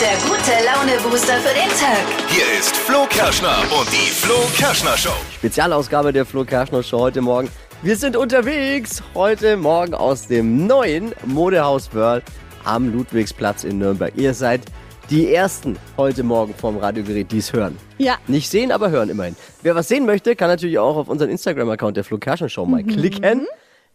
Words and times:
der 0.00 0.12
gute 0.28 0.52
Laune-Booster 0.66 1.38
für 1.38 1.54
den 1.54 1.70
Tag. 1.70 2.04
Hier 2.28 2.58
ist 2.58 2.76
Flo 2.76 3.06
Kerschner 3.08 3.56
und 3.78 3.90
die 3.90 4.10
Flo 4.10 4.34
Kerschner 4.54 4.94
Show. 4.94 5.14
Spezialausgabe 5.36 6.12
der 6.12 6.26
Flo 6.26 6.44
Kerschner 6.44 6.82
Show 6.82 6.98
heute 7.00 7.22
Morgen. 7.22 7.48
Wir 7.80 7.96
sind 7.96 8.14
unterwegs 8.14 9.02
heute 9.14 9.56
Morgen 9.56 9.94
aus 9.94 10.26
dem 10.26 10.66
neuen 10.66 11.14
Modehaus 11.24 11.94
Wörl 11.94 12.22
am 12.64 12.92
Ludwigsplatz 12.92 13.64
in 13.64 13.78
Nürnberg. 13.78 14.12
Ihr 14.16 14.34
seid 14.34 14.60
die 15.08 15.32
Ersten 15.32 15.78
heute 15.96 16.22
Morgen 16.24 16.52
vom 16.52 16.76
Radiogerät, 16.76 17.32
die 17.32 17.38
es 17.38 17.54
hören. 17.54 17.78
Ja. 17.96 18.16
Nicht 18.26 18.50
sehen, 18.50 18.72
aber 18.72 18.90
hören 18.90 19.08
immerhin. 19.08 19.36
Wer 19.62 19.76
was 19.76 19.88
sehen 19.88 20.04
möchte, 20.04 20.36
kann 20.36 20.48
natürlich 20.48 20.78
auch 20.78 20.96
auf 20.96 21.08
unseren 21.08 21.30
Instagram-Account 21.30 21.96
der 21.96 22.04
Flo 22.04 22.18
Kerschner 22.18 22.50
Show 22.50 22.66
mal 22.66 22.84
klicken. 22.84 23.46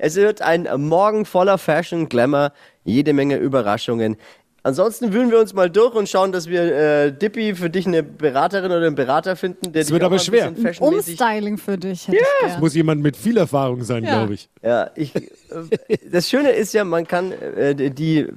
Es 0.04 0.16
wird 0.16 0.42
ein 0.42 0.68
Morgen 0.78 1.26
voller 1.26 1.60
Fashion, 1.60 2.10
Glamour, 2.10 2.54
jede 2.84 3.14
Menge 3.14 3.36
Überraschungen. 3.36 4.18
Ansonsten 4.64 5.12
wühlen 5.12 5.32
wir 5.32 5.40
uns 5.40 5.54
mal 5.56 5.70
durch 5.72 5.96
und 5.96 6.08
schauen, 6.08 6.32
dass 6.32 6.48
wir 6.48 6.62
äh, 6.62 7.12
Dippy 7.12 7.56
für 7.56 7.70
dich 7.72 7.88
eine 7.88 8.04
Beraterin 8.04 8.72
oder 8.72 8.86
einen 8.86 8.96
Berater 8.96 9.36
finden, 9.36 9.72
der 9.74 9.82
dich 9.84 9.92
wird 9.92 10.04
aber 10.04 10.18
ein 10.18 10.20
schwer. 10.20 10.54
fashionmäßig 10.56 10.80
Umstyling 11.20 11.58
für 11.58 11.78
dich 11.80 12.08
hätte 12.08 12.18
ich 12.18 12.48
gern. 12.50 12.60
Muss 12.60 12.76
jemand 12.76 13.02
mit 13.02 13.18
viel 13.18 13.38
Erfahrung 13.38 13.84
sein, 13.84 14.04
Ja. 14.04 14.18
glaube 14.20 14.36
ich. 14.36 14.50
Ja, 14.62 14.92
ich, 14.96 15.16
äh, 15.16 15.98
das 16.12 16.30
Schöne 16.30 16.52
ist 16.52 16.74
ja, 16.74 16.84
man 16.84 17.08
kann 17.08 17.32
äh, 17.32 17.74
die 17.90 18.28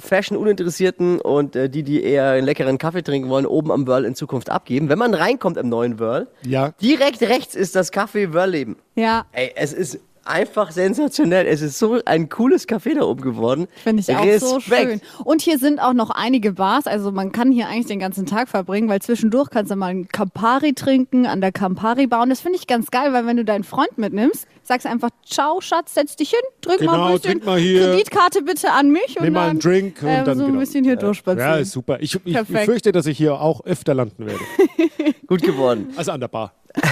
Fashion-Uninteressierten 0.00 1.20
und 1.20 1.56
äh, 1.56 1.68
die, 1.68 1.82
die 1.82 2.02
eher 2.04 2.30
einen 2.30 2.46
leckeren 2.46 2.78
Kaffee 2.78 3.02
trinken 3.02 3.28
wollen, 3.28 3.46
oben 3.46 3.72
am 3.72 3.86
Whirl 3.86 4.04
in 4.04 4.14
Zukunft 4.14 4.50
abgeben. 4.50 4.88
Wenn 4.88 4.98
man 4.98 5.14
reinkommt 5.14 5.56
im 5.56 5.68
neuen 5.68 5.98
Whirl, 5.98 6.28
Ja. 6.46 6.72
direkt 6.80 7.22
rechts 7.22 7.54
ist 7.54 7.74
das 7.74 7.92
Café 7.92 8.32
Whirl-Leben. 8.32 8.76
Ja, 8.96 9.24
Ey, 9.32 9.52
es 9.56 9.72
ist 9.72 9.98
einfach 10.26 10.70
sensationell. 10.70 11.46
Es 11.46 11.62
ist 11.62 11.78
so 11.78 12.00
ein 12.04 12.28
cooles 12.28 12.68
Café 12.68 12.94
da 12.94 13.02
oben 13.02 13.22
geworden. 13.22 13.66
finde 13.82 14.02
ich 14.02 14.14
auch 14.14 14.38
so 14.38 14.60
schön. 14.60 15.00
Und 15.24 15.42
hier 15.42 15.58
sind 15.58 15.80
auch 15.80 15.92
noch 15.92 16.10
einige 16.10 16.52
Bars, 16.52 16.86
also 16.86 17.12
man 17.12 17.32
kann 17.32 17.50
hier 17.50 17.68
eigentlich 17.68 17.86
den 17.86 17.98
ganzen 17.98 18.26
Tag 18.26 18.48
verbringen, 18.48 18.88
weil 18.88 19.00
zwischendurch 19.00 19.50
kannst 19.50 19.70
du 19.70 19.76
mal 19.76 19.88
einen 19.88 20.08
Campari 20.08 20.72
trinken 20.72 21.26
an 21.26 21.40
der 21.40 21.52
Campari 21.52 22.06
Bar 22.06 22.22
und 22.22 22.30
das 22.30 22.40
finde 22.40 22.58
ich 22.58 22.66
ganz 22.66 22.90
geil, 22.90 23.12
weil 23.12 23.26
wenn 23.26 23.36
du 23.36 23.44
deinen 23.44 23.64
Freund 23.64 23.96
mitnimmst, 23.98 24.46
sagst 24.62 24.86
einfach, 24.86 25.10
ciao 25.26 25.60
Schatz, 25.60 25.94
setz 25.94 26.16
dich 26.16 26.30
hin, 26.30 26.40
drück 26.60 26.80
mal 26.82 26.92
Genau, 26.92 27.06
ein 27.06 27.12
bisschen 27.14 27.30
trink 27.32 27.46
mal 27.46 27.58
hier. 27.58 27.80
Kreditkarte 27.90 28.42
bitte 28.42 28.72
an 28.72 28.90
mich 28.90 29.16
und 29.16 29.24
Nimm 29.24 29.34
mal 29.34 29.40
dann 29.40 29.50
einen 29.50 29.60
Drink 29.60 30.02
und 30.02 30.08
ähm, 30.08 30.24
dann 30.24 30.38
so 30.38 30.44
ein 30.44 30.50
genau. 30.50 30.60
bisschen 30.60 30.84
hier 30.84 30.96
durchspazieren. 30.96 31.50
Ja, 31.50 31.56
ist 31.56 31.72
super. 31.72 31.98
Ich, 32.00 32.14
ich, 32.24 32.36
ich 32.36 32.64
fürchte, 32.64 32.92
dass 32.92 33.06
ich 33.06 33.16
hier 33.16 33.40
auch 33.40 33.64
öfter 33.64 33.94
landen 33.94 34.26
werde. 34.26 34.40
Gut 35.26 35.42
geworden. 35.42 35.92
Also 35.96 36.12
an 36.12 36.20
der 36.20 36.28
Bar. 36.28 36.52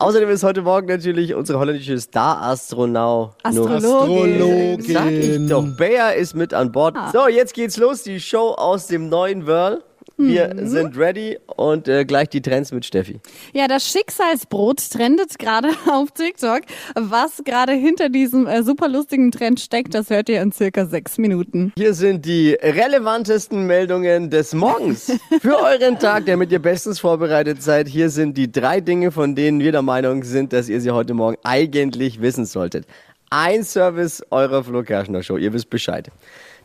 Außerdem 0.00 0.30
ist 0.30 0.42
heute 0.44 0.62
Morgen 0.62 0.86
natürlich 0.86 1.34
unsere 1.34 1.58
holländische 1.58 2.00
Star-Astronaut. 2.00 3.34
Astrologin. 3.42 4.80
Sag 4.80 5.10
ich 5.10 5.46
doch, 5.46 5.62
Bayer 5.76 6.14
ist 6.14 6.34
mit 6.34 6.54
an 6.54 6.72
Bord. 6.72 6.96
So, 7.12 7.28
jetzt 7.28 7.52
geht's 7.52 7.76
los, 7.76 8.02
die 8.02 8.18
Show 8.18 8.54
aus 8.56 8.86
dem 8.86 9.10
neuen 9.10 9.46
Whirl. 9.46 9.82
Wir 10.28 10.54
sind 10.66 10.96
ready 10.96 11.38
und 11.56 11.88
äh, 11.88 12.04
gleich 12.04 12.28
die 12.28 12.42
Trends 12.42 12.72
mit 12.72 12.84
Steffi. 12.84 13.20
Ja, 13.52 13.68
das 13.68 13.88
Schicksalsbrot 13.88 14.90
trendet 14.90 15.38
gerade 15.38 15.68
auf 15.90 16.10
TikTok. 16.12 16.60
Was 16.94 17.42
gerade 17.44 17.72
hinter 17.72 18.08
diesem 18.08 18.46
äh, 18.46 18.62
super 18.62 18.88
lustigen 18.88 19.30
Trend 19.30 19.60
steckt, 19.60 19.94
das 19.94 20.10
hört 20.10 20.28
ihr 20.28 20.42
in 20.42 20.52
circa 20.52 20.86
sechs 20.86 21.18
Minuten. 21.18 21.72
Hier 21.76 21.94
sind 21.94 22.24
die 22.24 22.52
relevantesten 22.52 23.66
Meldungen 23.66 24.30
des 24.30 24.54
Morgens 24.54 25.12
für 25.40 25.58
euren 25.62 25.98
Tag, 25.98 26.26
damit 26.26 26.52
ihr 26.52 26.60
bestens 26.60 27.00
vorbereitet 27.00 27.62
seid. 27.62 27.88
Hier 27.88 28.10
sind 28.10 28.36
die 28.36 28.50
drei 28.50 28.80
Dinge, 28.80 29.12
von 29.12 29.34
denen 29.34 29.60
wir 29.60 29.72
der 29.72 29.82
Meinung 29.82 30.24
sind, 30.24 30.52
dass 30.52 30.68
ihr 30.68 30.80
sie 30.80 30.90
heute 30.90 31.14
Morgen 31.14 31.38
eigentlich 31.44 32.20
wissen 32.20 32.44
solltet. 32.44 32.86
Ein 33.30 33.62
Service 33.62 34.24
eurer 34.30 34.64
Flo 34.64 34.82
Kerschner 34.82 35.22
Show, 35.22 35.36
ihr 35.36 35.52
wisst 35.52 35.70
Bescheid. 35.70 36.10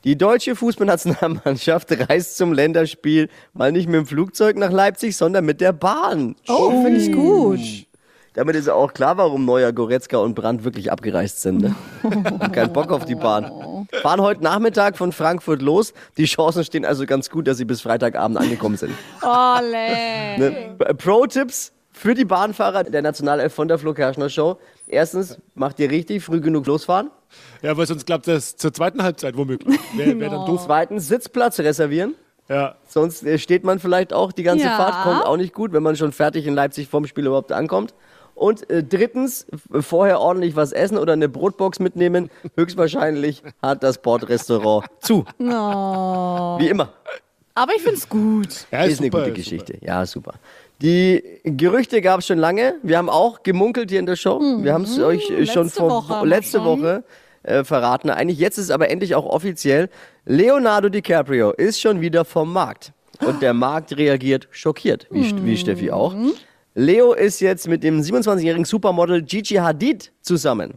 Die 0.05 0.15
deutsche 0.15 0.55
Fußballnationalmannschaft 0.55 1.89
reist 2.09 2.37
zum 2.37 2.53
Länderspiel 2.53 3.27
mal 3.53 3.71
nicht 3.71 3.87
mit 3.87 3.95
dem 3.95 4.05
Flugzeug 4.05 4.55
nach 4.55 4.71
Leipzig, 4.71 5.17
sondern 5.17 5.45
mit 5.45 5.61
der 5.61 5.73
Bahn. 5.73 6.35
Oh, 6.47 6.83
finde 6.83 6.99
ich 6.99 7.11
gut. 7.11 7.59
Damit 8.35 8.55
ist 8.55 8.69
auch 8.69 8.93
klar, 8.93 9.17
warum 9.17 9.45
Neuer, 9.45 9.73
Goretzka 9.73 10.17
und 10.17 10.35
Brandt 10.35 10.63
wirklich 10.63 10.91
abgereist 10.91 11.41
sind. 11.41 11.61
Ne? 11.61 11.75
Keinen 12.51 12.71
Bock 12.71 12.91
auf 12.91 13.05
die 13.05 13.15
Bahn. 13.15 13.87
Fahren 14.03 14.21
heute 14.21 14.43
Nachmittag 14.43 14.95
von 14.95 15.11
Frankfurt 15.11 15.63
los. 15.63 15.91
Die 16.17 16.25
Chancen 16.25 16.63
stehen 16.63 16.85
also 16.85 17.07
ganz 17.07 17.31
gut, 17.31 17.47
dass 17.47 17.57
sie 17.57 17.65
bis 17.65 17.81
Freitagabend 17.81 18.37
angekommen 18.37 18.77
sind. 18.77 18.93
Ole. 19.23 20.37
Ne? 20.37 20.75
Pro-Tipps 20.97 21.71
für 21.95 22.13
die 22.13 22.25
Bahnfahrer 22.25 22.83
der 22.83 23.01
Nationalelf 23.01 23.53
von 23.53 23.67
der 23.67 23.79
Flo 23.79 23.93
Kerschner 23.93 24.29
Show. 24.29 24.57
Erstens, 24.85 25.37
macht 25.55 25.79
ihr 25.79 25.89
richtig, 25.89 26.23
früh 26.23 26.41
genug 26.41 26.67
losfahren. 26.67 27.09
Ja, 27.61 27.75
weil 27.77 27.87
sonst 27.87 28.05
klappt 28.05 28.27
das 28.27 28.57
zur 28.57 28.73
zweiten 28.73 29.01
Halbzeit 29.01 29.37
womöglich. 29.37 29.79
Wäre 29.95 30.19
wär 30.19 30.29
dann 30.29 30.45
doof. 30.45 30.63
Zweitens, 30.65 31.07
Sitzplatz 31.07 31.59
reservieren. 31.59 32.15
Ja. 32.49 32.75
Sonst 32.87 33.23
äh, 33.23 33.39
steht 33.39 33.63
man 33.63 33.79
vielleicht 33.79 34.13
auch 34.13 34.31
die 34.31 34.43
ganze 34.43 34.65
Ja. 34.65 34.75
Fahrt, 34.77 35.03
kommt 35.03 35.25
auch 35.25 35.37
nicht 35.37 35.53
gut, 35.53 35.73
wenn 35.73 35.81
man 35.83 35.95
schon 35.95 36.11
fertig 36.11 36.45
in 36.45 36.53
Leipzig 36.53 36.87
vorm 36.89 37.07
Spiel 37.07 37.25
überhaupt 37.25 37.51
ankommt. 37.51 37.93
Und 38.35 38.69
äh, 38.69 38.83
drittens, 38.83 39.47
vorher 39.79 40.19
ordentlich 40.19 40.55
was 40.57 40.73
essen 40.73 40.97
oder 40.97 41.13
eine 41.13 41.29
Brotbox 41.29 41.79
mitnehmen. 41.79 42.29
Höchstwahrscheinlich 42.57 43.41
hat 43.61 43.81
das 43.83 43.99
Bordrestaurant 44.01 44.85
zu. 44.99 45.25
Wie 45.39 46.67
immer. 46.67 46.89
Aber 47.57 47.73
ich 47.73 47.81
finde 47.81 47.97
es 47.97 48.09
gut. 48.09 48.67
ja 48.69 48.83
ist 48.83 48.99
eine 48.99 49.07
super, 49.07 49.19
gute 49.19 49.29
ist 49.29 49.35
Geschichte. 49.35 49.77
Ja, 49.81 50.05
super. 50.05 50.33
Die 50.81 51.23
Gerüchte 51.43 52.01
gab 52.01 52.19
es 52.19 52.27
schon 52.27 52.37
lange. 52.37 52.75
Wir 52.83 52.97
haben 52.97 53.09
auch 53.09 53.43
gemunkelt 53.43 53.89
hier 53.91 53.99
in 53.99 54.05
der 54.05 54.15
Show. 54.17 54.39
Wir 54.39 54.73
haben 54.73 54.83
es 54.83 54.99
euch 54.99 55.29
äh, 55.29 55.45
schon 55.45 55.63
Mhm. 55.63 55.67
Letzte 55.67 55.79
vor 55.79 55.89
Woche 56.09 56.25
letzte 56.27 56.57
schon. 56.57 56.65
Woche 56.81 57.03
äh, 57.43 57.63
verraten. 57.63 58.09
Eigentlich 58.09 58.39
jetzt 58.39 58.57
ist 58.57 58.65
es 58.65 58.71
aber 58.71 58.89
endlich 58.89 59.15
auch 59.15 59.25
offiziell. 59.25 59.89
Leonardo 60.25 60.89
DiCaprio 60.89 61.51
ist 61.51 61.79
schon 61.79 62.01
wieder 62.01 62.25
vom 62.25 62.51
Markt. 62.51 62.91
Und 63.25 63.41
der 63.41 63.53
Markt 63.53 63.95
reagiert 63.95 64.47
schockiert, 64.51 65.07
wie, 65.09 65.31
Mhm. 65.33 65.45
wie 65.45 65.55
Steffi 65.57 65.91
auch. 65.91 66.13
Leo 66.73 67.13
ist 67.13 67.39
jetzt 67.39 67.69
mit 67.69 67.81
dem 67.83 68.01
27-jährigen 68.01 68.65
Supermodel 68.65 69.21
Gigi 69.21 69.55
Hadid 69.55 70.11
zusammen. 70.21 70.73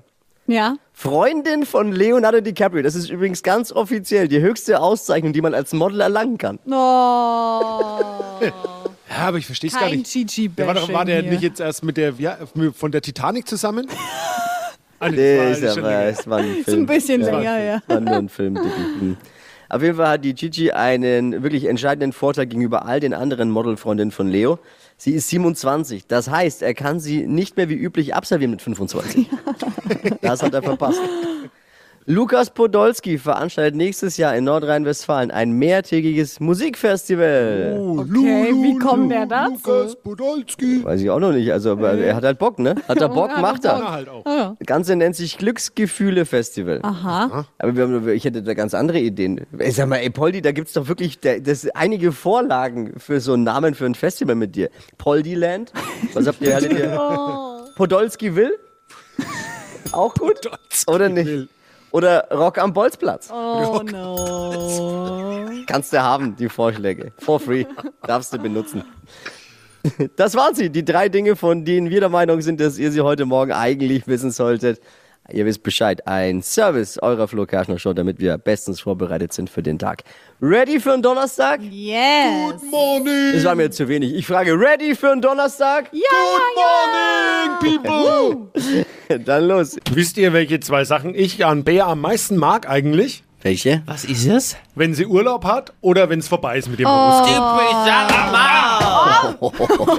Ja. 0.47 0.77
Freundin 0.93 1.67
von 1.67 1.91
Leonardo 1.93 2.41
DiCaprio. 2.41 2.83
Das 2.83 2.95
ist 2.95 3.11
übrigens 3.11 3.43
ganz 3.43 3.73
offiziell 3.73 4.29
die 4.29 4.41
höchste 4.41 4.81
Auszeichnung, 4.81 5.33
die 5.33 5.43
man 5.43 5.53
als 5.55 5.73
Model 5.73 6.01
erlangen 6.01 6.39
kann. 6.39 6.59
Oh. 6.71 7.99
Ja, 9.11 9.29
aber 9.29 9.39
ich 9.39 9.47
verstehe 9.47 9.71
es 9.71 9.79
gar 9.79 9.89
nicht. 9.91 10.11
Gigi 10.13 10.49
Der 10.51 10.67
war, 10.67 10.75
doch, 10.75 10.93
war 10.93 11.05
der 11.05 11.23
hier. 11.23 11.31
nicht 11.33 11.43
jetzt 11.43 11.61
erst 11.61 11.83
mit 11.85 11.97
der, 11.97 12.13
ja, 12.19 12.37
von 12.75 12.93
der 12.93 13.01
Titanic 13.03 13.47
zusammen? 13.49 13.87
Ah, 15.01 15.11
nee, 15.11 15.15
Nee, 15.17 15.51
das 15.51 15.61
ist 15.61 15.79
aber, 15.79 15.93
es 16.07 16.27
war 16.29 16.39
ein 16.39 16.45
Film. 16.45 16.59
Ist 16.67 16.73
ein 16.75 16.87
bisschen 16.87 17.21
Ja. 17.21 17.27
länger, 17.39 17.63
ja. 17.63 17.83
War 17.87 18.01
nur 18.01 18.17
ein 18.17 18.29
Film. 18.29 18.59
Auf 19.69 19.81
jeden 19.81 19.97
Fall 19.97 20.09
hat 20.09 20.25
die 20.25 20.35
Gigi 20.35 20.73
einen 20.73 21.45
wirklich 21.45 21.67
entscheidenden 21.67 22.13
Vorteil 22.13 22.47
gegenüber 22.47 22.85
all 22.85 22.99
den 22.99 23.15
anderen 23.15 23.49
Modelfreundinnen 23.51 24.11
von 24.11 24.27
Leo. 24.29 24.59
Sie 24.97 25.13
ist 25.13 25.29
27. 25.29 26.09
Das 26.09 26.29
heißt, 26.29 26.63
er 26.63 26.75
kann 26.75 26.99
sie 26.99 27.29
nicht 27.29 27.57
mehr 27.57 27.69
wie 27.69 27.75
üblich 27.75 28.17
absolvieren 28.17 28.51
mit 28.51 28.61
25. 28.61 29.29
Das 30.21 30.43
hat 30.43 30.53
er 30.55 30.63
verpasst. 30.65 31.01
Lukas 32.11 32.49
Podolski 32.49 33.19
veranstaltet 33.19 33.75
nächstes 33.77 34.17
Jahr 34.17 34.35
in 34.35 34.45
Nordrhein-Westfalen 34.45 35.31
ein 35.31 35.51
mehrtägiges 35.53 36.41
Musikfestival. 36.41 37.77
Oh, 37.79 37.99
Okay, 37.99 38.55
wie 38.63 38.79
kommt 38.79 39.11
der 39.13 39.27
dazu? 39.27 39.53
Lukas 39.53 39.95
Podolski. 39.97 40.83
Weiß 40.83 41.03
ich 41.03 41.11
auch 41.11 41.19
noch 41.21 41.33
nicht. 41.33 41.53
Also, 41.53 41.73
aber 41.73 41.93
er 41.99 42.17
hat 42.17 42.25
halt 42.25 42.39
Bock, 42.39 42.59
ne? 42.59 42.77
Hat 42.89 42.99
er 43.03 43.11
Bock, 43.11 43.39
macht 43.39 43.67
er. 43.67 43.79
Ja, 43.79 43.93
halt 43.93 44.09
auch. 44.09 44.25
Ah, 44.25 44.55
Das 44.59 44.67
Ganze 44.67 44.97
nennt 44.97 45.17
sich 45.17 45.37
Glücksgefühle 45.37 46.25
Festival. 46.25 46.81
Aha. 46.83 47.45
Aber 47.59 47.77
wir 47.77 47.83
haben, 47.83 48.09
ich 48.09 48.25
hätte 48.25 48.43
da 48.43 48.55
ganz 48.55 48.73
andere 48.73 49.01
Ideen. 49.01 49.43
Ich 49.59 49.75
sag 49.75 49.87
mal, 49.89 49.97
ey 49.97 50.09
Poldi, 50.09 50.41
da 50.41 50.53
gibt's 50.53 50.73
doch 50.73 50.89
wirklich 50.89 51.21
da, 51.21 51.39
das 51.39 51.69
einige 51.75 52.13
Vorlagen 52.13 52.95
für 52.99 53.21
so 53.21 53.35
einen 53.35 53.45
Namen 53.45 53.75
für 53.75 53.85
ein 53.85 53.95
Festival 53.95 54.35
mit 54.35 54.57
dir. 54.57 54.71
Poldiland? 54.97 55.75
Was 56.15 56.27
habt 56.27 56.41
ihr? 56.41 56.55
Haltet 56.55 56.73
ihr? 56.73 56.99
Podolski 57.77 58.35
will? 58.35 58.53
Auch 59.93 60.15
gut? 60.15 60.41
Oder 60.87 61.11
nicht? 61.11 61.27
will. 61.27 61.49
Oder 61.91 62.29
Rock 62.31 62.59
am 62.59 62.73
Bolzplatz? 62.73 63.31
Oh 63.31 63.83
no. 63.83 65.49
Kannst 65.67 65.93
du 65.93 66.03
haben, 66.03 66.37
die 66.37 66.49
Vorschläge. 66.49 67.13
For 67.19 67.41
free. 67.41 67.65
Darfst 68.03 68.33
du 68.33 68.39
benutzen. 68.39 68.85
Das 70.17 70.35
waren 70.35 70.55
sie, 70.55 70.71
die 70.71 70.85
drei 70.85 71.09
Dinge, 71.09 71.37
von 71.37 71.65
denen 71.65 71.89
wir 71.89 72.01
der 72.01 72.09
Meinung 72.09 72.41
sind, 72.41 72.61
dass 72.61 72.79
ihr 72.79 72.91
sie 72.91 73.01
heute 73.01 73.25
Morgen 73.25 73.53
eigentlich 73.53 74.07
wissen 74.07 74.31
solltet. 74.31 74.81
Ihr 75.31 75.45
wisst 75.45 75.63
Bescheid. 75.63 76.07
Ein 76.07 76.43
Service 76.43 76.99
eurer 77.03 77.29
Flo 77.29 77.45
Kerschner 77.45 77.79
Show, 77.79 77.93
damit 77.93 78.19
wir 78.19 78.39
bestens 78.39 78.81
vorbereitet 78.81 79.35
sind 79.35 79.51
für 79.51 79.63
den 79.63 79.79
Tag. 79.79 80.03
Ready 80.41 80.81
für 80.81 80.95
einen 80.95 81.03
Donnerstag? 81.03 81.61
Yes. 81.63 82.63
Morning! 82.71 83.33
Das 83.35 83.45
war 83.45 83.55
mir 83.55 83.71
zu 83.71 83.89
wenig. 83.89 84.15
Ich 84.15 84.27
frage, 84.27 84.53
ready 84.59 84.95
für 84.95 85.13
einen 85.13 85.21
Donnerstag? 85.21 85.91
Ja, 85.93 86.01
ja, 86.57 87.59
Morning, 87.61 87.83
people! 87.83 89.19
Dann 89.25 89.49
los. 89.49 89.77
Wisst 89.93 90.17
ihr, 90.17 90.33
welche 90.33 90.61
zwei 90.61 90.85
Sachen 90.85 91.15
ich 91.15 91.45
an 91.45 91.63
Bea 91.63 91.87
am 91.87 92.01
meisten 92.01 92.37
mag 92.39 92.67
eigentlich? 92.69 93.23
Welche? 93.43 93.83
Was 93.87 94.05
ist 94.05 94.27
es? 94.27 94.57
Wenn 94.75 94.95
sie 94.95 95.07
Urlaub 95.07 95.45
hat 95.45 95.73
oder 95.83 96.09
wenn 96.09 96.19
es 96.21 96.27
vorbei 96.29 96.57
ist 96.59 96.69
mit 96.69 96.81
ihrem 96.81 96.91
Oh. 96.91 96.97
Berufsleben? 96.97 97.43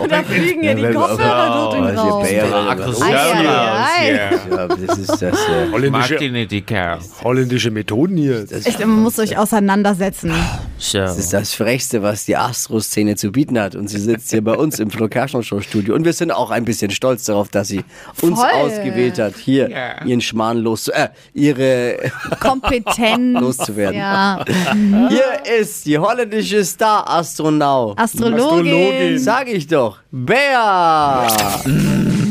Da 0.10 0.24
fliegen 0.24 0.64
ja 0.64 0.74
die 0.74 0.84
Kopfhörer 0.94 1.72
durch 1.72 1.76
den 1.90 1.98
Raum. 1.98 2.68
Aggressiv. 2.70 3.04
Ei, 3.04 3.48
ei. 3.50 4.30
Ja, 4.50 4.68
das 4.68 4.98
ist 4.98 5.10
das. 5.22 5.22
Äh, 5.22 5.72
Holländische, 5.72 6.16
nicht, 6.30 6.52
die 6.52 6.62
Kerl. 6.62 7.00
holländische 7.24 7.72
Methoden 7.72 8.18
hier. 8.18 8.46
Echt, 8.52 8.80
man 8.80 9.02
muss 9.02 9.20
euch 9.20 9.38
auseinandersetzen. 9.38 10.34
Das 10.94 11.18
ist 11.18 11.34
das 11.34 11.54
Frechste, 11.54 12.02
was 12.02 12.26
die 12.26 12.38
Astro-Szene 12.38 13.16
zu 13.16 13.32
bieten 13.32 13.60
hat. 13.60 13.76
Und 13.76 13.90
sie 13.90 14.00
sitzt 14.00 14.30
hier 14.32 14.44
bei 14.44 14.54
uns 14.54 14.80
im 14.80 14.90
Flo 14.90 15.08
Kerschner 15.08 15.44
Show 15.44 15.60
Studio. 15.62 15.94
Und 15.96 16.06
wir 16.06 16.14
sind 16.14 16.32
auch 16.32 16.52
ein 16.52 16.66
bisschen 16.66 16.92
stolz 16.92 17.26
darauf, 17.26 17.50
dass 17.50 17.68
sie 17.68 17.82
uns 18.22 18.40
Voll. 18.40 18.50
ausgewählt 18.54 19.20
hat, 19.20 19.36
hier 19.36 19.70
Ja. 19.70 20.04
ihren 20.06 20.22
Schmarrn 20.22 20.58
loszu, 20.60 20.92
äh, 20.92 21.10
ihre 21.34 21.98
Kompetenz. 22.40 23.40
loszuwerden. 23.40 23.98
Ja, 24.00 24.44
Hier 25.10 25.58
ist 25.60 25.86
die 25.86 25.98
holländische 25.98 26.64
Star-Astronaut. 26.64 28.00
Astrologin. 28.00 28.66
Sag 29.18 29.48
ich 29.48 29.68
doch. 29.68 30.00
Bea! 30.12 31.28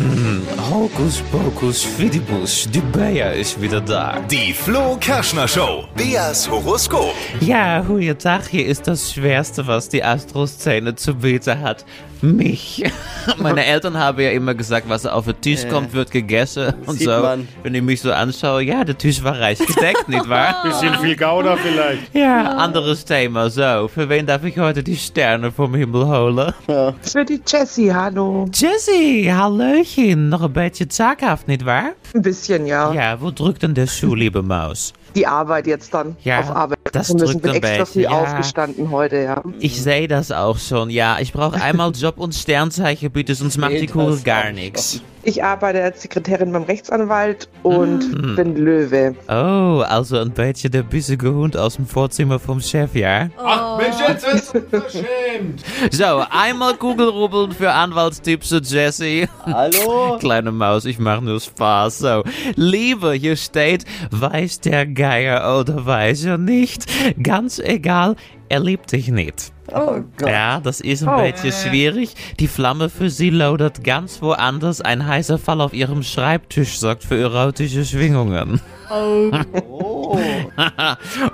Hokus 0.70 1.23
Pokus 1.32 1.82
Fidibus, 1.82 2.69
die 2.70 2.81
Bea 2.81 3.31
ist 3.31 3.61
wieder 3.61 3.81
da. 3.81 4.20
Die 4.31 4.53
Flo 4.53 4.97
Kerschner 5.00 5.49
Show. 5.49 5.85
Beas 5.97 6.50
Horoskop. 6.50 7.15
Ja, 7.41 7.81
goeiedag. 7.81 8.49
Hier 8.50 8.67
ist 8.67 8.87
das 8.87 9.12
Schwerste, 9.12 9.67
was 9.67 9.88
die 9.88 10.05
Astro-Szene 10.05 10.94
zu 10.94 11.15
bieten 11.15 11.61
hat. 11.61 11.87
Mich. 12.20 12.82
Meine 13.38 13.65
Eltern 13.65 13.97
haben 13.97 14.20
ja 14.20 14.31
immer 14.31 14.53
gesagt, 14.53 14.88
was 14.88 15.06
auf 15.06 15.26
den 15.26 15.41
Tisch 15.41 15.69
kommt, 15.69 15.93
wird 15.93 16.11
gegessen. 16.11 16.75
Und 16.85 16.99
Sieht 16.99 17.06
so, 17.06 17.12
man. 17.12 17.47
wenn 17.62 17.75
ich 17.76 17.82
mich 17.82 18.00
so 18.00 18.11
anschaue, 18.12 18.62
ja, 18.62 18.82
der 18.82 18.99
Tisch 18.99 19.23
war 19.23 19.38
reich 19.38 19.59
gedeckt, 19.59 20.09
nicht 20.09 20.29
wahr? 20.29 20.56
Bisschen 20.65 20.94
viel 20.97 21.15
Gouda 21.17 21.56
vielleicht. 21.56 22.12
Ja, 22.12 22.56
anderes 22.56 23.05
Thema. 23.05 23.49
So, 23.50 23.87
für 23.87 24.09
wen 24.09 24.26
darf 24.26 24.43
ich 24.43 24.59
heute 24.59 24.82
die 24.82 24.97
Sterne 24.97 25.53
vom 25.53 25.76
Himmel 25.76 26.09
holen? 26.09 26.53
Für 26.67 27.25
die 27.25 27.41
Jessie, 27.47 27.94
hallo. 27.94 28.47
Jessie, 28.53 29.32
Hallöchen. 29.32 30.29
Noch 30.29 30.43
ein 30.43 30.53
bisschen 30.58 30.90
zaghaft, 30.90 31.46
nicht 31.49 31.64
wahr? 31.64 31.93
Ein 32.14 32.22
bisschen, 32.22 32.66
ja. 32.66 32.93
Ja, 32.93 33.20
wo 33.20 33.31
drückt 33.31 33.62
denn 33.62 33.75
der 33.75 33.87
Schuh, 33.87 34.14
liebe 34.14 34.43
Maus? 34.43 34.93
Die 35.19 35.26
Arbeit 35.26 35.67
jetzt 35.67 35.93
dann. 35.93 36.15
Ja, 36.23 36.38
auf 36.38 36.50
Arbeit. 36.55 36.79
das 36.93 37.09
Wir 37.09 37.17
müssen 37.17 37.43
drückt 37.43 37.47
ein 37.47 37.61
bin 37.61 37.62
extra 37.62 37.85
bisschen, 37.85 37.87
früh 37.87 38.03
ja. 38.03 38.11
aufgestanden 38.11 38.91
heute, 38.93 39.17
ja. 39.17 39.43
Ich 39.59 39.82
sehe 39.82 40.06
das 40.06 40.31
auch 40.31 40.59
schon, 40.59 40.91
ja. 40.91 41.19
Ich 41.19 41.32
brauche 41.32 41.61
einmal 41.61 41.91
Job 41.91 42.19
und 42.19 42.37
Sternzeichen, 42.37 43.11
bitte, 43.11 43.35
sonst 43.35 43.59
macht 43.59 43.73
die 43.73 43.88
Kugel 43.88 44.20
gar 44.20 44.53
nichts. 44.53 45.03
Ich 45.25 45.44
arbeite 45.44 45.82
als 45.82 46.00
Sekretärin 46.00 46.53
beim 46.53 46.62
Rechtsanwalt 46.62 47.49
und 47.62 48.37
bin 48.37 48.56
Löwe. 48.56 49.15
Oh, 49.29 49.82
also 49.87 50.19
ein 50.19 50.31
bisschen 50.31 50.70
der 50.70 50.85
bissige 50.85 51.35
Hund 51.35 51.56
aus 51.56 51.76
dem 51.76 51.87
Vorzimmer 51.87 52.38
vom 52.38 52.61
Chef, 52.61 52.94
ja? 52.94 53.29
Ach 53.37 53.76
Mensch, 53.76 53.97
jetzt 54.09 54.26
ist 54.26 54.53
verschämt. 54.70 55.65
So, 55.91 56.23
einmal 56.31 56.75
Kugelrubbeln 56.76 57.53
für 57.53 57.70
Anwaltstipps 57.70 58.49
zu 58.49 58.59
Jesse. 58.59 59.29
Hallo? 59.44 60.17
Kleine 60.20 60.53
Maus, 60.53 60.85
ich 60.85 60.99
mache 60.99 61.23
nur 61.23 61.41
Spaß. 61.41 61.99
So, 61.99 62.23
Liebe, 62.55 63.12
hier 63.12 63.37
steht, 63.37 63.85
weiß 64.11 64.61
der 64.61 64.87
Geier 65.08 65.58
oder 65.58 65.87
weiß 65.87 66.26
er 66.26 66.37
nicht. 66.37 66.84
Ganz 67.22 67.58
egal, 67.58 68.14
er 68.50 68.60
liebt 68.60 68.93
dich 68.93 69.08
nicht. 69.08 69.52
Oh 69.72 70.00
Gott. 70.19 70.28
Ja, 70.28 70.60
das 70.60 70.82
ist 70.82 71.06
ein 71.06 71.32
bisschen 71.32 71.70
schwierig. 71.70 72.14
Die 72.38 72.46
Flamme 72.46 72.90
für 72.90 73.08
sie 73.08 73.31
lodert 73.31 73.82
ganz 73.84 74.20
woanders. 74.20 74.82
Ein 74.82 75.06
heißer 75.06 75.38
Fall 75.38 75.62
auf 75.62 75.72
ihrem 75.72 76.02
Schreibtisch 76.02 76.78
sorgt 76.78 77.05
für 77.05 77.19
erotische 77.19 77.87
Schwingungen. 77.87 78.60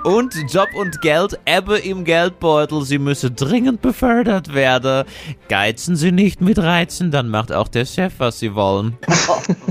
Und 0.03 0.35
Job 0.51 0.67
und 0.75 1.01
Geld, 1.01 1.39
Ebbe 1.45 1.77
im 1.77 2.03
Geldbeutel. 2.03 2.81
Sie 2.83 2.97
müsse 2.99 3.31
dringend 3.31 3.81
befördert 3.81 4.53
werden. 4.53 5.05
Geizen 5.49 5.95
Sie 5.95 6.11
nicht 6.11 6.41
mit 6.41 6.59
Reizen, 6.59 7.11
dann 7.11 7.29
macht 7.29 7.51
auch 7.51 7.67
der 7.67 7.85
Chef, 7.85 8.13
was 8.17 8.39
Sie 8.39 8.55
wollen. 8.55 8.97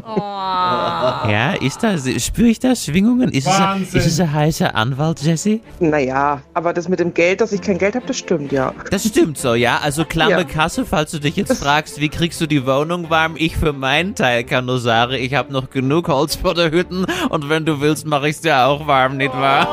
Ja, 0.07 1.55
ist 1.61 1.83
das, 1.83 2.09
spüre 2.23 2.49
ich 2.49 2.59
da 2.59 2.75
Schwingungen? 2.77 3.31
Ist 3.31 3.47
es, 3.49 3.95
ist 3.95 4.07
es 4.07 4.21
ein 4.21 4.33
heißer 4.33 4.75
Anwalt, 4.75 5.21
Jesse? 5.23 5.61
Naja, 5.81 6.43
aber 6.55 6.73
das 6.73 6.89
mit 6.89 7.01
dem 7.01 7.15
Geld, 7.15 7.41
dass 7.41 7.53
ich 7.53 7.61
kein 7.63 7.79
Geld 7.79 7.95
habe, 7.95 8.07
das 8.07 8.19
stimmt, 8.19 8.53
ja. 8.53 8.73
Das 8.91 9.07
stimmt 9.07 9.39
so, 9.39 9.55
ja. 9.55 9.79
Also 9.83 10.05
klamme 10.05 10.33
Ja. 10.33 10.45
Kasse, 10.45 10.85
falls 10.85 11.11
du 11.13 11.19
dich 11.21 11.37
jetzt 11.37 11.57
fragst, 11.63 12.01
wie 12.01 12.09
kriegst 12.09 12.41
du 12.41 12.47
die 12.47 12.67
Wohnung 12.67 13.11
warm? 13.11 13.35
Ich 13.37 13.57
für 13.57 13.73
meinen 13.73 14.15
Teil 14.15 14.45
kann 14.45 14.67
nur 14.67 14.79
sagen, 14.81 15.15
ich 15.15 15.35
habe 15.35 15.53
noch 15.53 15.71
genug 15.71 16.09
Holz 16.09 16.37
vor 16.37 16.55
der 16.55 16.71
Hütten 16.71 17.07
und 17.31 17.49
wenn 17.49 17.65
du 17.65 17.74
willst, 17.81 18.07
mache 18.07 18.29
ich's 18.29 18.41
dir 18.41 18.59
auch 18.67 18.87
warm, 18.87 19.17
nicht 19.17 19.33
wahr? 19.33 19.67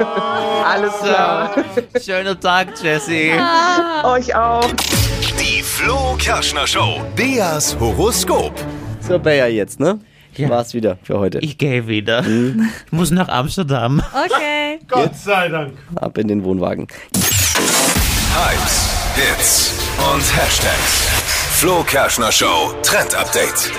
Alles 0.66 0.92
klar. 0.98 1.50
Schöner 2.04 2.38
Tag, 2.38 2.68
Jesse. 2.82 3.32
Euch 4.04 4.34
auch. 4.34 4.68
Die 5.40 5.62
Flo 5.62 6.16
Kerschner 6.18 6.66
Show. 6.66 7.00
Beas 7.14 7.76
Horoskop. 7.78 8.52
So, 9.00 9.18
Bea 9.18 9.46
jetzt, 9.46 9.78
ne? 9.78 10.00
Ja. 10.36 10.50
War's 10.50 10.74
wieder 10.74 10.98
für 11.02 11.18
heute. 11.18 11.38
Ich 11.38 11.56
gehe 11.56 11.86
wieder. 11.86 12.20
Ich 12.26 12.92
muss 12.92 13.10
nach 13.10 13.28
Amsterdam. 13.28 14.02
Okay. 14.12 14.80
Gott 14.88 15.16
sei 15.16 15.48
Dank. 15.48 15.74
Ab 15.94 16.18
in 16.18 16.28
den 16.28 16.44
Wohnwagen. 16.44 16.86
Hypes, 18.34 18.90
Hits 19.14 19.72
und 20.12 20.36
Hashtags. 20.36 21.06
Flo 21.52 21.82
Kerschner 21.84 22.30
Show 22.30 22.74
Trend 22.82 23.14
Update. 23.14 23.70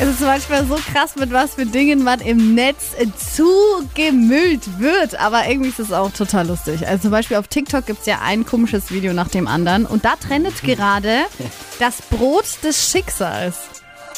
Es 0.00 0.06
ist 0.06 0.20
manchmal 0.20 0.64
so 0.64 0.76
krass, 0.76 1.16
mit 1.16 1.32
was 1.32 1.56
für 1.56 1.66
Dingen 1.66 2.04
man 2.04 2.20
im 2.20 2.54
Netz 2.54 2.94
zugemüllt 3.34 4.78
wird. 4.78 5.18
Aber 5.18 5.48
irgendwie 5.48 5.70
ist 5.70 5.80
es 5.80 5.90
auch 5.90 6.12
total 6.12 6.46
lustig. 6.46 6.86
Also 6.86 7.02
zum 7.02 7.10
Beispiel 7.10 7.36
auf 7.36 7.48
TikTok 7.48 7.84
gibt 7.84 8.00
es 8.00 8.06
ja 8.06 8.20
ein 8.24 8.46
komisches 8.46 8.92
Video 8.92 9.12
nach 9.12 9.26
dem 9.26 9.48
anderen. 9.48 9.86
Und 9.86 10.04
da 10.04 10.14
trendet 10.14 10.62
gerade 10.62 11.22
das 11.80 12.00
Brot 12.02 12.44
des 12.62 12.90
Schicksals. 12.92 13.56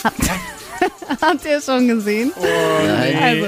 Habt, 1.21 1.44
ihr 1.44 1.61
schon 1.61 1.88
gesehen? 1.88 2.32
Also, 2.37 3.47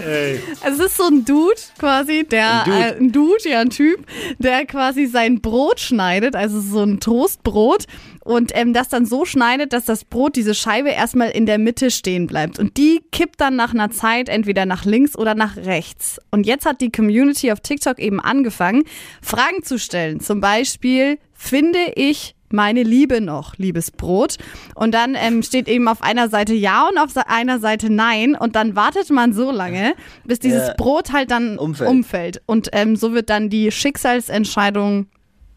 also 0.63 0.83
es 0.85 0.91
ist 0.91 0.97
so 0.97 1.05
ein 1.05 1.25
Dude 1.25 1.61
quasi, 1.79 2.25
der 2.25 2.65
Ein 2.65 2.65
Dude. 2.65 2.79
Äh, 2.79 2.97
ein 2.99 3.13
Dude, 3.13 3.49
ja 3.49 3.61
ein 3.61 3.71
Typ, 3.71 4.07
der 4.39 4.67
quasi 4.67 5.07
sein 5.07 5.41
Brot 5.41 5.81
schneidet, 5.81 6.37
also 6.37 6.61
so 6.61 6.83
ein 6.83 7.01
Toastbrot 7.01 7.87
und 8.25 8.53
ähm, 8.55 8.73
das 8.73 8.89
dann 8.89 9.05
so 9.07 9.25
schneidet, 9.25 9.73
dass 9.73 9.85
das 9.85 10.05
Brot, 10.05 10.37
diese 10.37 10.55
Scheibe 10.55 10.91
erstmal 10.91 11.31
in 11.31 11.47
der 11.47 11.59
Mitte 11.59 11.91
stehen 11.91 12.27
bleibt 12.27 12.59
und 12.59 12.77
die 12.77 13.01
kippt 13.11 13.41
dann 13.41 13.57
nach 13.57 13.75
einer 13.75 13.91
Zeit 13.91 14.29
entweder 14.29 14.67
nach 14.67 14.85
links 14.85 15.17
oder 15.17 15.35
nach 15.35 15.57
rechts. 15.57 16.21
Und 16.31 16.47
jetzt 16.47 16.67
hat 16.67 16.81
die 16.81 16.93
Community 16.93 17.51
auf 17.53 17.61
TikTok 17.61 17.99
eben 17.99 18.21
angefangen, 18.21 18.85
Fragen 19.21 19.63
zu 19.63 19.79
stellen. 19.79 20.21
Zum 20.21 20.41
Beispiel, 20.41 21.19
finde 21.35 21.79
ich 21.97 22.35
meine 22.53 22.83
Liebe 22.83 23.21
noch, 23.21 23.57
liebes 23.57 23.91
Brot. 23.91 24.37
Und 24.75 24.93
dann 24.93 25.17
ähm, 25.17 25.43
steht 25.43 25.69
eben 25.69 25.89
auf 25.89 26.03
einer 26.03 26.29
Seite 26.29 26.53
Ja 26.55 26.87
und 26.89 26.99
auf 26.99 27.17
einer 27.27 27.59
Seite 27.59 27.91
Nein. 27.91 28.37
Und 28.37 28.55
dann 28.57 28.77
wartet 28.77 29.11
man 29.11 29.33
so 29.33 29.51
lange, 29.51 29.95
bis 30.25 30.39
dieses 30.39 30.69
Ja. 30.69 30.75
Brot 30.75 31.13
halt 31.13 31.31
dann 31.31 31.59
Umfällt. 31.59 31.91
umfällt. 31.91 32.43
Und 32.47 32.69
ähm, 32.73 32.95
so 32.97 33.15
wird 33.15 33.31
dann 33.31 33.49
die 33.49 33.71
Schicksalsentscheidung 33.73 35.07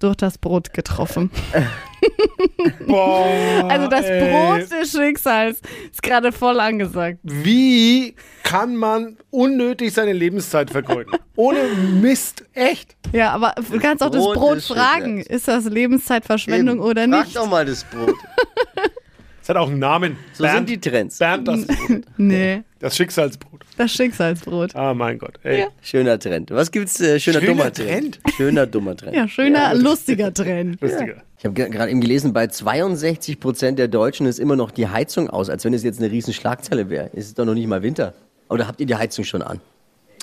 durch 0.06 0.16
das 0.18 0.38
Brot 0.38 0.74
getroffen. 0.74 1.30
Boah, 2.88 3.68
Also 3.70 3.88
das 3.88 4.06
ey. 4.06 4.30
Brot 4.32 4.72
des 4.72 4.92
Schicksals 4.92 5.60
ist 5.92 6.04
gerade 6.04 6.32
voll 6.32 6.60
angesagt. 6.60 7.20
Wie 7.24 8.16
kann 8.44 8.76
man 8.76 9.18
unnötig 9.32 9.94
seine 9.94 10.14
Lebenszeit 10.14 10.70
vergeuden? 10.70 11.14
Ohne 11.36 11.60
Mist. 12.02 12.46
Echt? 12.54 12.96
Ja, 13.12 13.32
aber 13.32 13.56
du 13.72 13.80
kannst 13.80 14.04
auch 14.04 14.12
das 14.12 14.24
Brot 14.24 14.62
fragen, 14.62 15.20
ist 15.22 15.48
das 15.48 15.66
Lebenszeitverschwendung 15.66 16.78
Eben. 16.78 16.86
oder 16.86 17.08
Frag 17.08 17.26
nicht? 17.26 17.36
doch 17.36 17.50
mal 17.50 17.66
das 17.66 17.84
Brot. 17.84 18.14
Es 19.46 19.50
hat 19.50 19.58
auch 19.58 19.70
einen 19.70 19.78
Namen. 19.78 20.18
So 20.34 20.44
sind 20.44 20.68
die 20.68 20.80
Trends. 20.82 21.20
Bernd, 21.20 21.48
das, 21.48 21.68
Nee, 22.18 22.64
das 22.80 22.98
Schicksalsbrot. 22.98 23.62
das 23.78 23.92
Schicksalsbrot. 23.92 24.76
Ah, 24.76 24.96
mein 24.96 25.20
Gott. 25.20 25.36
Ey. 25.44 25.68
Schöner 25.84 26.18
Trend. 26.18 26.50
Was 26.50 26.72
gibt's? 26.72 27.00
Äh, 27.00 27.20
schöner, 27.20 27.42
Schöner 27.42 27.52
dummer 27.52 27.72
Trend. 27.72 28.20
Trend? 28.24 28.36
Schöner, 28.36 28.66
dummer 28.66 28.98
Trend. 28.98 29.16
Ja, 29.16 29.28
schöner, 29.28 29.76
lustiger 29.76 30.34
Trend. 30.34 30.82
Lustiger. 30.82 31.22
Ich 31.38 31.46
habe 31.46 31.54
gerade 31.54 31.92
eben 31.92 32.02
gelesen, 32.02 32.34
bei 32.34 32.48
62 32.48 33.40
Prozent 33.40 33.78
der 33.78 33.88
Deutschen 33.88 34.26
ist 34.26 34.40
immer 34.40 34.56
noch 34.56 34.72
die 34.72 34.88
Heizung 34.88 35.30
aus, 35.30 35.52
als 35.52 35.64
wenn 35.64 35.76
es 35.76 35.84
jetzt 35.84 36.00
eine 36.02 36.10
riesen 36.10 36.34
Schlagzeile 36.34 36.90
wäre. 36.90 37.12
Es 37.14 37.28
ist 37.28 37.38
doch 37.38 37.46
noch 37.46 37.54
nicht 37.54 37.68
mal 37.68 37.84
Winter. 37.84 38.16
Oder 38.50 38.68
habt 38.68 38.80
ihr 38.80 38.88
die 38.88 38.96
Heizung 38.96 39.26
schon 39.26 39.44
an? 39.44 39.62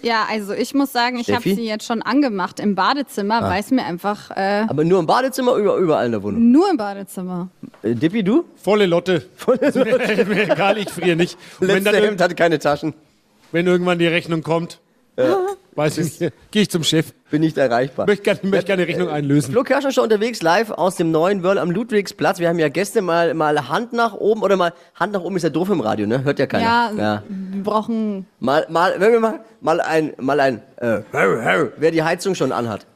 Ja, 0.02 0.26
also 0.29 0.52
ich 0.52 0.75
muss 0.75 0.91
sagen, 0.91 1.21
ich 1.21 1.31
habe 1.31 1.45
sie 1.45 1.64
jetzt 1.64 1.87
schon 1.87 2.02
angemacht 2.02 2.59
im 2.59 2.75
Badezimmer, 2.75 3.41
weil 3.43 3.61
es 3.61 3.71
mir 3.71 3.85
einfach 3.85 4.33
äh, 4.33 4.64
Aber 4.67 4.83
nur 4.83 4.99
im 4.99 5.07
Badezimmer 5.07 5.52
oder 5.55 5.76
überall 5.76 6.07
in 6.07 6.11
der 6.11 6.25
Wohnung? 6.25 6.50
nur 6.50 6.69
im 6.69 6.76
Badezimmer. 6.76 7.50
Äh, 7.82 7.94
Dippi, 7.94 8.22
du? 8.22 8.44
Volle 8.56 8.86
Lotte. 8.86 9.22
Volle 9.36 9.70
Lotte. 9.74 10.24
Mir 10.24 10.44
egal, 10.44 10.78
ich 10.78 10.90
friere 10.90 11.16
nicht. 11.16 11.36
Und 11.60 11.68
wenn, 11.68 11.76
Letzte 11.76 11.92
dann, 11.92 12.04
Hemd 12.04 12.20
hatte 12.20 12.34
keine 12.34 12.58
Taschen. 12.58 12.94
wenn 13.50 13.66
irgendwann 13.66 13.98
die 13.98 14.06
Rechnung 14.06 14.42
kommt, 14.42 14.80
weiß 15.74 15.98
ich 15.98 16.20
nicht, 16.20 16.32
gehe 16.50 16.62
ich 16.62 16.70
zum 16.70 16.84
Chef. 16.84 17.12
Bin 17.30 17.40
nicht 17.40 17.56
erreichbar. 17.56 18.06
Möchte 18.06 18.24
gerne, 18.24 18.40
möchte 18.44 18.66
gerne 18.66 18.86
Rechnung 18.86 19.08
einlösen. 19.08 19.52
Flo 19.52 19.62
Kerschner 19.62 19.90
schon 19.92 20.04
unterwegs 20.04 20.42
live 20.42 20.70
aus 20.70 20.96
dem 20.96 21.10
neuen 21.10 21.42
Wörl 21.42 21.58
am 21.58 21.70
Ludwigsplatz. 21.70 22.38
Wir 22.38 22.48
haben 22.48 22.58
ja 22.58 22.68
Gäste 22.68 23.02
mal, 23.02 23.34
mal 23.34 23.68
Hand 23.68 23.92
nach 23.92 24.14
oben 24.14 24.42
oder 24.42 24.56
mal 24.56 24.72
Hand 24.94 25.12
nach 25.12 25.22
oben 25.22 25.36
ist 25.36 25.42
ja 25.42 25.50
doof 25.50 25.70
im 25.70 25.80
Radio, 25.80 26.06
ne? 26.06 26.24
Hört 26.24 26.38
ja 26.38 26.46
keiner. 26.46 26.92
Ja, 26.96 27.22
wir 27.28 27.62
brauchen. 27.62 28.26
Mal, 28.38 28.66
mal, 28.68 28.94
wenn 28.98 29.12
wir 29.12 29.20
mal, 29.20 29.40
mal 29.60 29.80
ein, 29.80 30.12
mal 30.18 30.40
ein, 30.40 30.62
äh, 30.76 31.00
wer 31.10 31.90
die 31.90 32.02
Heizung 32.02 32.34
schon 32.34 32.52
anhat. 32.52 32.86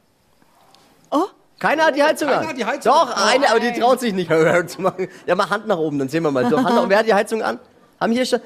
Keiner 1.59 1.85
hat 1.87 1.97
die 1.97 2.03
Heizung 2.03 2.29
an. 2.29 2.47
hat 2.47 2.57
die 2.59 2.65
Heizung 2.65 2.93
Doch, 2.93 3.17
an. 3.17 3.29
eine, 3.35 3.51
aber 3.51 3.61
die 3.61 3.73
traut 3.79 3.99
sich 4.01 4.13
nicht 4.13 4.31
zu 4.67 4.83
machen. 4.83 5.09
Ja, 5.27 5.35
mal 5.35 5.49
Hand 5.49 5.67
nach 5.67 5.79
oben, 5.79 5.99
dann 5.99 6.09
sehen 6.09 6.23
wir 6.23 6.31
mal. 6.31 6.45
Doch, 6.45 6.59
Hand 6.59 6.69
nach 6.75 6.83
oben. 6.83 6.91
Wer 6.91 6.99
hat 6.99 7.07
die 7.07 7.15
Heizung 7.15 7.43
an? 7.43 7.59
Haben 8.01 8.13
hier 8.13 8.27
schon. 8.27 8.41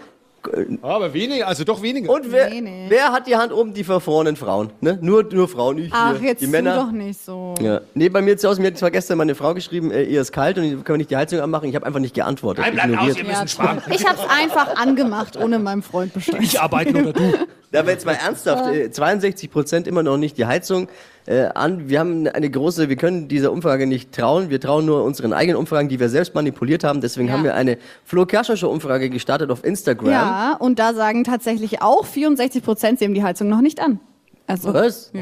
Aber 0.80 1.12
weniger, 1.12 1.46
also 1.48 1.64
doch 1.64 1.82
weniger. 1.82 2.10
Und 2.10 2.32
wer, 2.32 2.48
nee. 2.48 2.86
wer 2.88 3.12
hat 3.12 3.26
die 3.26 3.36
Hand 3.36 3.52
oben? 3.52 3.74
Die 3.74 3.84
verfrorenen 3.84 4.36
Frauen. 4.36 4.70
Ne? 4.80 4.98
Nur, 5.02 5.22
nur 5.30 5.48
Frauen. 5.48 5.76
Ich 5.76 5.92
Ach, 5.92 6.16
hier. 6.18 6.28
jetzt 6.30 6.40
die 6.40 6.46
Männer. 6.46 6.76
doch 6.76 6.90
nicht 6.92 7.22
so. 7.22 7.54
Ja. 7.60 7.82
Nee, 7.92 8.08
bei 8.08 8.22
mir 8.22 8.38
zu 8.38 8.48
Hause, 8.48 8.62
mir 8.62 8.68
hat 8.68 8.78
zwar 8.78 8.90
gestern 8.90 9.18
meine 9.18 9.34
Frau 9.34 9.52
geschrieben, 9.52 9.90
äh, 9.90 10.04
ihr 10.04 10.20
ist 10.22 10.32
kalt 10.32 10.56
und 10.56 10.64
können 10.64 10.86
wir 10.86 10.96
nicht 10.96 11.10
die 11.10 11.16
Heizung 11.16 11.40
anmachen. 11.40 11.68
Ich 11.68 11.74
habe 11.74 11.84
einfach 11.84 12.00
nicht 12.00 12.14
geantwortet. 12.14 12.64
Nein, 12.64 12.72
bleib 12.72 13.02
aus, 13.02 13.16
ihr 13.18 13.24
Ja, 13.24 13.40
müsst 13.42 13.52
sparen. 13.52 13.82
ich 13.90 14.06
hab's 14.06 14.22
einfach 14.30 14.76
angemacht, 14.76 15.36
ohne 15.36 15.58
meinem 15.58 15.82
Freund 15.82 16.14
Bescheid. 16.14 16.40
Ich 16.40 16.58
arbeite 16.58 16.94
oder 16.94 17.12
du. 17.12 17.34
Da 17.72 17.80
aber 17.80 17.90
jetzt 17.92 18.04
mal 18.04 18.14
ernsthaft, 18.14 18.66
äh, 18.74 18.90
62 18.90 19.48
Prozent 19.50 19.86
immer 19.86 20.02
noch 20.02 20.16
nicht 20.16 20.36
die 20.38 20.44
Heizung 20.46 20.88
äh, 21.26 21.42
an. 21.54 21.88
Wir 21.88 22.00
haben 22.00 22.26
eine 22.26 22.50
große, 22.50 22.88
wir 22.88 22.96
können 22.96 23.28
dieser 23.28 23.52
Umfrage 23.52 23.86
nicht 23.86 24.12
trauen. 24.12 24.50
Wir 24.50 24.60
trauen 24.60 24.86
nur 24.86 25.04
unseren 25.04 25.32
eigenen 25.32 25.56
Umfragen, 25.56 25.88
die 25.88 26.00
wir 26.00 26.08
selbst 26.08 26.34
manipuliert 26.34 26.82
haben. 26.82 27.00
Deswegen 27.00 27.28
Ja. 27.28 27.34
haben 27.34 27.44
wir 27.44 27.54
eine 27.54 27.78
Flo 28.04 28.26
Kerschner 28.26 28.56
Show 28.56 28.68
Umfrage 28.70 29.08
gestartet 29.08 29.52
auf 29.52 29.64
Instagram. 29.64 30.10
Ja, 30.10 30.56
und 30.58 30.80
da 30.80 30.94
sagen 30.94 31.22
tatsächlich 31.22 31.80
auch 31.80 32.06
64 32.06 32.62
Prozent, 32.64 32.98
sie 32.98 33.04
haben 33.04 33.14
die 33.14 33.22
Heizung 33.22 33.48
noch 33.48 33.60
nicht 33.60 33.80
an. 33.80 34.00
Also, 34.48 34.74
Was? 34.74 35.12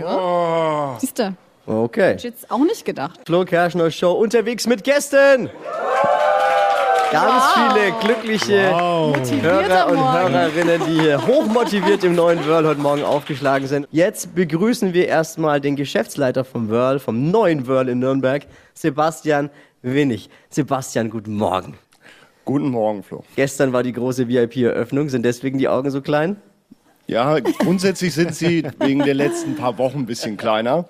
siehst 1.00 1.19
du, 1.19 1.35
Okay. 1.67 2.14
ich 2.17 2.23
jetzt 2.23 2.50
auch 2.50 2.61
nicht 2.64 2.87
gedacht. 2.87 3.21
Flo 3.26 3.45
Kerschner 3.45 3.90
Show 3.90 4.12
unterwegs 4.12 4.67
mit 4.67 4.85
Gästen. 4.85 5.50
Ganz 7.11 7.45
viele 7.55 7.93
glückliche 8.00 8.71
Hörer 8.71 9.09
Motivierter 9.09 9.88
und 9.88 9.97
Morgen. 9.97 10.33
Hörerinnen, 10.35 10.81
die 10.87 11.00
hier 11.00 11.27
hochmotiviert 11.27 12.05
im 12.05 12.15
neuen 12.15 12.45
Whirl 12.47 12.67
heute 12.67 12.81
Morgen 12.81 13.03
aufgeschlagen 13.03 13.67
sind. 13.67 13.88
Jetzt 13.91 14.35
begrüßen 14.35 14.93
wir 14.93 15.09
erstmal 15.09 15.61
den 15.61 15.75
Geschäftsleiter 15.77 16.45
vom 16.45 16.69
Whirl, 16.69 16.99
vom 16.99 17.31
neuen 17.31 17.67
Whirl 17.67 17.88
in 17.88 17.99
Nürnberg, 18.00 18.47
Sebastian 18.75 19.49
Winnig. 19.81 20.29
Sebastian, 20.50 21.09
guten 21.09 21.35
Morgen. 21.35 21.79
Guten 22.45 22.69
Morgen, 22.71 23.03
Flo. 23.03 23.25
Gestern 23.37 23.73
war 23.73 23.83
die 23.83 23.93
große 23.93 24.29
VIP-Eröffnung. 24.29 25.09
Sind 25.09 25.25
deswegen 25.25 25.59
die 25.59 25.69
Augen 25.69 25.91
so 25.91 26.03
klein? 26.03 26.37
Ja, 27.07 27.38
grundsätzlich 27.41 28.12
sind 28.12 28.35
sie 28.35 28.67
wegen 28.81 29.03
der 29.05 29.15
letzten 29.15 29.57
paar 29.57 29.79
Wochen 29.79 30.00
ein 30.00 30.07
bisschen 30.07 30.37
kleiner. 30.37 30.87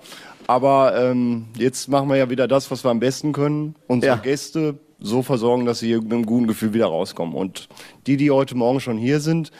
Aber 0.47 0.99
ähm, 0.99 1.45
jetzt 1.55 1.87
machen 1.87 2.09
wir 2.09 2.15
ja 2.17 2.29
wieder 2.29 2.47
das, 2.47 2.69
was 2.71 2.83
wir 2.83 2.91
am 2.91 2.99
besten 2.99 3.31
können. 3.31 3.75
Unsere 3.87 4.15
Ja. 4.15 4.21
Gäste 4.21 4.79
so 4.99 5.21
versorgen, 5.21 5.65
dass 5.65 5.79
sie 5.79 5.87
hier 5.87 6.01
mit 6.01 6.11
einem 6.11 6.25
guten 6.25 6.47
Gefühl 6.47 6.73
wieder 6.73 6.87
rauskommen. 6.87 7.35
Und 7.35 7.69
die, 8.07 8.17
die 8.17 8.31
heute 8.31 8.55
Morgen 8.55 8.79
schon 8.79 8.97
hier 8.97 9.19
sind, 9.19 9.51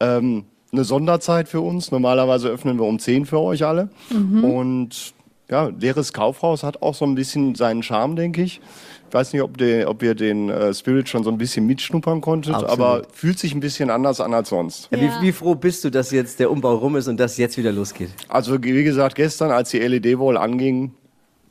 ähm, 0.00 0.44
eine 0.72 0.84
Sonderzeit 0.84 1.48
für 1.48 1.60
uns. 1.60 1.90
Normalerweise 1.90 2.48
öffnen 2.48 2.78
wir 2.78 2.86
um 2.86 2.98
10 2.98 3.26
für 3.26 3.40
euch 3.40 3.64
alle. 3.64 3.90
Und 4.10 5.14
ja, 5.50 5.70
leeres 5.78 6.14
Kaufhaus 6.14 6.62
hat 6.62 6.80
auch 6.80 6.94
so 6.94 7.04
ein 7.04 7.14
bisschen 7.14 7.54
seinen 7.54 7.82
Charme, 7.82 8.16
denke 8.16 8.42
ich. 8.42 8.60
Ich 9.08 9.14
weiß 9.14 9.34
nicht, 9.34 9.42
ob, 9.42 9.58
der, 9.58 9.90
ob 9.90 10.02
ihr 10.02 10.14
den 10.14 10.48
äh, 10.48 10.72
Spirit 10.72 11.10
schon 11.10 11.22
so 11.22 11.30
ein 11.30 11.36
bisschen 11.36 11.66
mitschnuppern 11.66 12.22
konntet, 12.22 12.54
Absolut. 12.54 12.72
aber 12.72 13.02
fühlt 13.12 13.38
sich 13.38 13.54
ein 13.54 13.60
bisschen 13.60 13.90
anders 13.90 14.22
an 14.22 14.32
als 14.32 14.48
sonst. 14.48 14.88
Ja. 14.90 14.98
Wie, 14.98 15.10
wie 15.20 15.32
froh 15.32 15.54
bist 15.54 15.84
du, 15.84 15.90
dass 15.90 16.10
jetzt 16.10 16.40
der 16.40 16.50
Umbau 16.50 16.76
rum 16.76 16.96
ist 16.96 17.08
und 17.08 17.20
dass 17.20 17.36
jetzt 17.36 17.58
wieder 17.58 17.72
losgeht? 17.72 18.08
Also 18.28 18.62
wie 18.62 18.84
gesagt, 18.84 19.14
gestern, 19.14 19.50
als 19.50 19.68
die 19.68 19.80
LED-Wall 19.80 20.38
anging, 20.38 20.94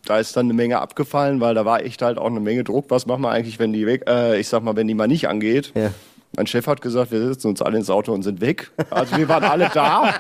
da 0.06 0.20
ist 0.20 0.36
dann 0.36 0.48
eine 0.48 0.54
Menge 0.54 0.80
abgefallen, 0.80 1.42
weil 1.42 1.56
da 1.56 1.66
war 1.66 1.84
echt 1.84 2.02
halt 2.02 2.18
auch 2.18 2.28
eine 2.28 2.40
Menge 2.40 2.64
Druck. 2.64 2.86
Was 2.90 3.06
machen 3.06 3.22
wir 3.22 3.30
eigentlich, 3.30 3.60
wenn 3.60 3.74
die 3.74 3.86
weg, 3.86 4.04
äh, 4.08 4.40
ich 4.40 4.48
sag 4.48 4.64
mal, 4.64 4.76
wenn 4.76 4.88
die 4.88 4.96
mal 4.96 5.08
nicht 5.08 5.28
angeht? 5.28 5.72
Ja. 5.76 5.92
Mein 6.36 6.48
Chef 6.48 6.66
hat 6.66 6.82
gesagt, 6.82 7.12
wir 7.12 7.28
setzen 7.28 7.48
uns 7.50 7.62
alle 7.62 7.78
ins 7.78 7.90
Auto 7.90 8.14
und 8.14 8.24
sind 8.24 8.40
weg. 8.40 8.72
Also 8.90 9.18
wir 9.18 9.28
waren 9.28 9.44
alle 9.44 9.70
da 9.74 10.14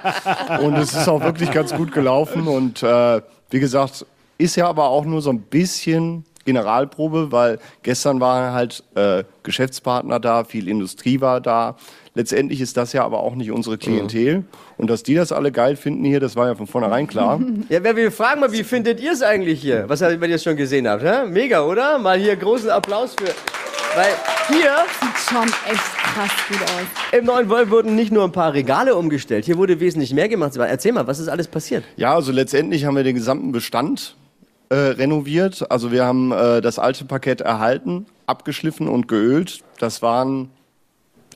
und 0.62 0.76
es 0.76 0.94
ist 0.94 1.08
auch 1.08 1.22
wirklich 1.22 1.52
ganz 1.52 1.74
gut 1.74 1.94
gelaufen. 1.94 2.48
Und 2.48 2.84
äh, 2.84 3.22
wie 3.50 3.60
gesagt, 3.60 4.06
ist 4.38 4.58
ja 4.58 4.68
aber 4.68 4.90
auch 4.90 5.06
nur 5.06 5.22
so 5.22 5.30
ein 5.30 5.42
bisschen 5.42 6.26
Generalprobe, 6.46 7.32
weil 7.32 7.60
gestern 7.84 8.20
waren 8.20 8.54
halt 8.54 8.84
äh, 8.96 9.24
Geschäftspartner 9.44 10.20
da, 10.20 10.44
viel 10.44 10.68
Industrie 10.68 11.22
war 11.22 11.42
da. 11.42 11.76
Letztendlich 12.14 12.60
ist 12.62 12.76
das 12.78 12.92
ja 12.94 13.04
aber 13.06 13.22
auch 13.22 13.36
nicht 13.36 13.52
unsere 13.52 13.78
Klientel. 13.78 14.44
Und 14.78 14.90
dass 14.90 15.04
die 15.04 15.16
das 15.16 15.32
alle 15.32 15.52
geil 15.52 15.76
finden 15.76 16.04
hier, 16.04 16.20
das 16.20 16.36
war 16.36 16.48
ja 16.48 16.56
von 16.56 16.68
vornherein 16.68 17.08
klar. 17.08 17.40
Ja, 17.70 17.84
wer 17.84 17.96
will 17.96 18.12
fragen 18.12 18.42
mal, 18.42 18.52
wie 18.52 18.64
findet 18.64 19.00
ihr 19.00 19.12
es 19.14 19.22
eigentlich 19.22 19.62
hier? 19.62 19.86
Was 19.88 20.02
habt- 20.02 20.20
wenn 20.20 20.30
ihr 20.30 20.36
es 20.36 20.44
schon 20.44 20.58
gesehen 20.58 20.88
habt? 20.88 21.04
Hä? 21.04 21.26
Mega, 21.28 21.64
oder? 21.64 21.98
Mal 22.00 22.18
hier 22.20 22.36
großen 22.36 22.70
Applaus 22.70 23.14
für. 23.16 23.34
Weil 23.96 24.14
hier 24.48 24.72
Sieht 25.02 25.30
schon 25.30 25.48
echt 25.70 25.98
krass 25.98 26.32
gut 26.48 26.62
aus. 26.62 27.20
im 27.20 27.26
neuen 27.26 27.50
Wolf 27.50 27.70
wurden 27.70 27.96
nicht 27.96 28.12
nur 28.12 28.24
ein 28.24 28.32
paar 28.32 28.54
Regale 28.54 28.96
umgestellt, 28.96 29.44
hier 29.46 29.58
wurde 29.58 29.80
wesentlich 29.82 30.14
mehr 30.14 30.30
gemacht. 30.30 30.56
Erzähl 30.58 30.94
mal, 30.94 31.08
was 31.08 31.20
ist 31.20 31.28
alles 31.28 31.48
passiert? 31.50 31.84
Ja, 31.98 32.16
also 32.16 32.32
letztendlich 32.32 32.86
haben 32.86 32.96
wir 32.96 33.04
den 33.04 33.16
gesamten 33.16 33.52
Bestand 33.52 34.16
äh, 34.72 34.75
renoviert. 34.75 35.70
Also 35.70 35.92
wir 35.92 36.06
haben 36.06 36.32
äh, 36.32 36.62
das 36.62 36.80
alte 36.80 37.04
Parkett 37.04 37.42
erhalten, 37.42 38.06
abgeschliffen 38.25 38.88
und 38.88 39.10
geölt. 39.10 39.60
Das 39.80 40.01
waren, 40.01 40.50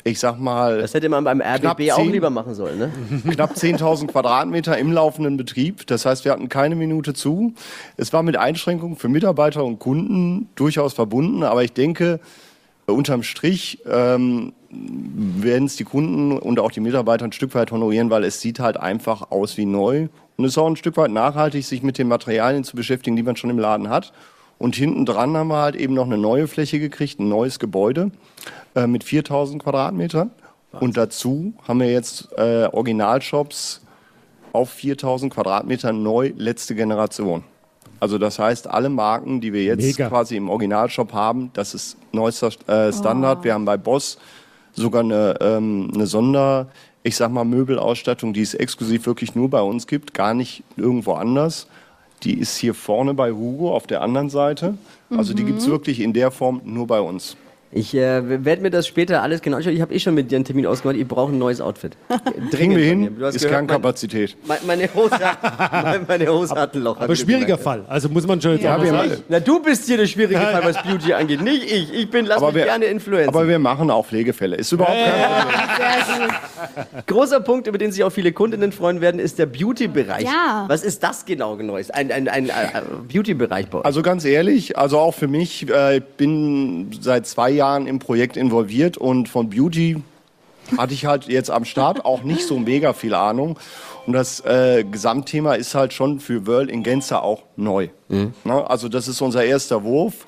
ich 0.06 0.20
sag 0.20 0.40
mal, 0.40 0.80
Das 0.80 0.94
hätte 0.94 1.10
man 1.10 1.26
beim 1.26 1.42
RBB 1.42 1.92
auch 1.92 2.06
lieber 2.06 2.30
machen 2.30 2.56
sollen, 2.56 2.80
ne? 2.80 2.92
knapp 3.30 3.56
10.000 3.56 4.08
Quadratmeter 4.08 4.78
im 4.78 4.94
laufenden 4.94 5.36
Betrieb. 5.36 5.86
Das 5.88 6.06
heißt, 6.06 6.24
wir 6.24 6.32
hatten 6.32 6.48
keine 6.48 6.78
Minute 6.78 7.14
zu. 7.14 7.54
Es 7.98 8.14
war 8.14 8.24
mit 8.24 8.38
Einschränkungen 8.38 8.96
für 8.96 9.10
Mitarbeiter 9.10 9.66
und 9.66 9.80
Kunden 9.80 10.48
durchaus 10.56 10.94
verbunden, 10.94 11.44
aber 11.44 11.62
ich 11.62 11.74
denke, 11.74 12.22
äh, 12.88 12.92
unterm 12.94 13.22
Strich 13.22 13.80
ähm, 13.86 14.54
werden 14.70 15.66
es 15.66 15.76
die 15.76 15.84
Kunden 15.84 16.38
und 16.38 16.62
auch 16.62 16.72
die 16.72 16.80
Mitarbeiter 16.80 17.26
ein 17.26 17.34
Stück 17.34 17.54
weit 17.54 17.74
honorieren, 17.74 18.10
weil 18.10 18.24
es 18.24 18.40
sieht 18.40 18.62
halt 18.62 18.78
einfach 18.78 19.30
aus 19.30 19.58
wie 19.58 19.66
neu. 19.66 20.08
Und 20.38 20.46
es 20.46 20.52
ist 20.52 20.58
auch 20.58 20.68
ein 20.68 20.76
Stück 20.76 20.98
weit 20.98 21.12
nachhaltig, 21.12 21.66
sich 21.66 21.82
mit 21.84 21.98
den 21.98 22.08
Materialien 22.08 22.64
zu 22.64 22.76
beschäftigen, 22.76 23.16
die 23.16 23.24
man 23.24 23.36
schon 23.36 23.50
im 23.50 23.60
Laden 23.60 23.90
hat. 23.90 24.12
Und 24.58 24.76
hinten 24.76 25.06
dran 25.06 25.36
haben 25.36 25.48
wir 25.50 25.58
halt 25.58 25.76
eben 25.76 25.94
noch 25.94 26.06
eine 26.06 26.18
neue 26.18 26.48
Fläche 26.48 26.80
gekriegt, 26.80 27.20
ein 27.20 27.30
neues 27.30 27.60
Gebäude 27.60 28.12
äh, 28.74 28.88
mit 28.88 29.04
4000 29.04 29.62
Quadratmetern. 29.62 30.32
Und 30.80 30.98
dazu 30.98 31.54
haben 31.68 31.80
wir 31.80 31.92
jetzt 31.92 32.30
äh, 32.38 32.68
Originalshops 32.72 33.82
auf 34.52 34.70
4000 34.72 35.34
Quadratmetern 35.34 36.02
neu, 36.02 36.34
letzte 36.38 36.76
Generation. 36.76 37.44
Also 38.00 38.18
das 38.18 38.40
heißt, 38.40 38.68
alle 38.68 38.90
Marken, 38.90 39.42
die 39.42 39.54
wir 39.54 39.64
jetzt 39.64 39.84
Mega. 39.84 40.10
quasi 40.10 40.36
im 40.36 40.50
Originalshop 40.50 41.14
haben, 41.14 41.50
das 41.54 41.74
ist 41.74 41.98
neuester 42.12 42.50
äh, 42.68 42.92
Standard. 42.92 43.44
Wir 43.44 43.54
haben 43.54 43.66
bei 43.66 43.78
Boss 43.78 44.18
sogar 44.74 45.04
eine, 45.04 45.36
ähm, 45.40 45.92
eine 45.94 46.06
Sonder, 46.06 46.68
ich 47.06 47.16
sag 47.16 47.32
mal, 47.32 47.46
Möbelausstattung, 47.46 48.34
die 48.34 48.42
es 48.42 48.56
exklusiv 48.56 49.06
wirklich 49.06 49.36
nur 49.36 49.48
bei 49.48 49.62
uns 49.62 49.86
gibt, 49.86 50.16
gar 50.16 50.34
nicht 50.34 50.64
irgendwo 50.76 51.14
anders. 51.14 51.68
Die 52.24 52.34
ist 52.34 52.58
hier 52.58 52.74
vorne 52.74 53.14
bei 53.14 53.32
Hugo 53.32 53.76
auf 53.76 53.86
der 53.86 54.02
anderen 54.02 54.32
Seite. 54.32 54.76
Also 55.12 55.36
die 55.36 55.44
gibt's 55.44 55.68
wirklich 55.68 56.00
in 56.00 56.14
der 56.14 56.32
Form 56.32 56.62
nur 56.66 56.88
bei 56.88 57.00
uns. 57.00 57.38
Ich 57.76 57.94
äh, 57.94 58.46
werde 58.46 58.62
mir 58.62 58.70
das 58.72 58.88
später 58.88 59.22
alles 59.22 59.42
genau 59.42 59.58
anschauen. 59.58 59.74
Ich 59.76 59.82
habe 59.82 59.94
eh 59.94 60.00
schon 60.00 60.14
mit 60.16 60.32
dir 60.32 60.38
einen 60.38 60.46
Termin 60.46 60.66
ausgemacht. 60.66 60.96
Ich 60.96 61.06
brauche 61.06 61.34
ein 61.34 61.38
neues 61.38 61.60
Outfit. 61.60 61.98
Kriegen 62.52 62.74
wir 62.74 62.86
hin. 62.86 63.18
Du 63.20 63.26
hast 63.26 63.36
ist 63.36 63.42
gehört, 63.42 63.68
Kernkapazität. 63.68 64.38
Mein, 64.48 64.60
meine, 64.66 64.88
Hose, 64.94 65.12
meine, 65.72 66.06
meine 66.08 66.28
Hose 66.30 66.56
hat 66.56 66.74
ein 66.74 66.84
Loch. 66.84 67.02
Aber 67.02 67.14
schwieriger. 67.14 67.58
Fall. 67.58 67.84
Also 67.90 68.08
muss 68.08 68.26
man 68.26 68.40
schon 68.40 68.54
jetzt 68.54 68.64
Ja, 68.64 68.80
sagen. 68.80 69.12
Na, 69.28 69.42
du 69.42 69.62
bist 69.62 69.86
hier 69.88 69.98
der 69.98 70.06
schwierige 70.06 70.40
Fall, 70.40 70.64
was 70.64 70.82
Beauty 70.84 71.12
angeht. 71.12 71.42
Nicht 71.42 71.70
ich. 71.70 71.94
Ich 71.94 72.10
bin, 72.10 72.26
lass 72.26 72.38
Aber 72.38 72.48
mich 72.48 72.56
wir, 72.56 72.64
gerne 72.64 72.86
influenzen. 72.86 73.28
aber 73.28 73.46
wir 73.46 73.60
machen 73.60 73.92
auch 73.92 74.06
Pflegefälle. 74.06 74.56
Ist 74.56 74.72
überhaupt 74.72 74.98
kein 74.98 76.02
Problem. 76.06 76.96
Großer 77.08 77.42
Punkt, 77.42 77.68
über 77.68 77.78
den 77.78 77.92
sich 77.92 78.06
auch 78.06 78.10
viele 78.10 78.32
Kundinnen 78.32 78.72
freuen 78.72 79.02
werden, 79.02 79.20
ist 79.20 79.38
der 79.38 79.48
Beauty-Bereich. 79.48 80.24
Ja. 80.24 80.64
Was 80.70 80.84
ist 80.84 81.04
das 81.04 81.26
genau 81.26 81.56
Neues? 81.58 81.92
Ein, 81.92 82.10
ein, 82.14 82.30
ein, 82.30 82.50
ein 82.50 82.84
Beauty-Bereich 83.12 83.68
bei 83.68 83.80
euch? 83.80 83.86
Also 83.86 84.02
ganz 84.02 84.24
ehrlich, 84.24 84.78
also 84.78 84.98
auch 84.98 85.14
für 85.14 85.28
mich, 85.28 85.70
äh, 85.70 85.98
ich 85.98 86.04
bin 86.18 86.90
seit 87.02 87.28
zwei 87.28 87.50
Jahren 87.50 87.65
im 87.88 88.00
Projekt 88.00 88.38
involviert 88.38 88.98
und 88.98 89.30
von 89.30 89.50
Beauty 89.50 89.98
hatte 90.78 90.94
ich 90.94 91.06
halt 91.06 91.28
jetzt 91.28 91.52
am 91.52 91.66
Start 91.66 92.06
auch 92.06 92.24
nicht 92.24 92.48
so 92.48 92.58
mega 92.58 92.94
viel 92.94 93.14
Ahnung. 93.14 93.60
Und 94.08 94.14
das 94.14 94.40
äh, 94.42 94.84
Gesamtthema 94.84 95.56
ist 95.56 95.76
halt 95.76 95.94
schon 95.94 96.20
für 96.20 96.46
World 96.48 96.70
in 96.70 96.84
Gänze 96.84 97.22
auch 97.22 97.44
neu. 97.56 97.90
Ne? 98.44 98.70
Also 98.70 98.88
das 98.90 99.08
ist 99.08 99.22
unser 99.22 99.44
erster 99.44 99.84
Wurf 99.84 100.26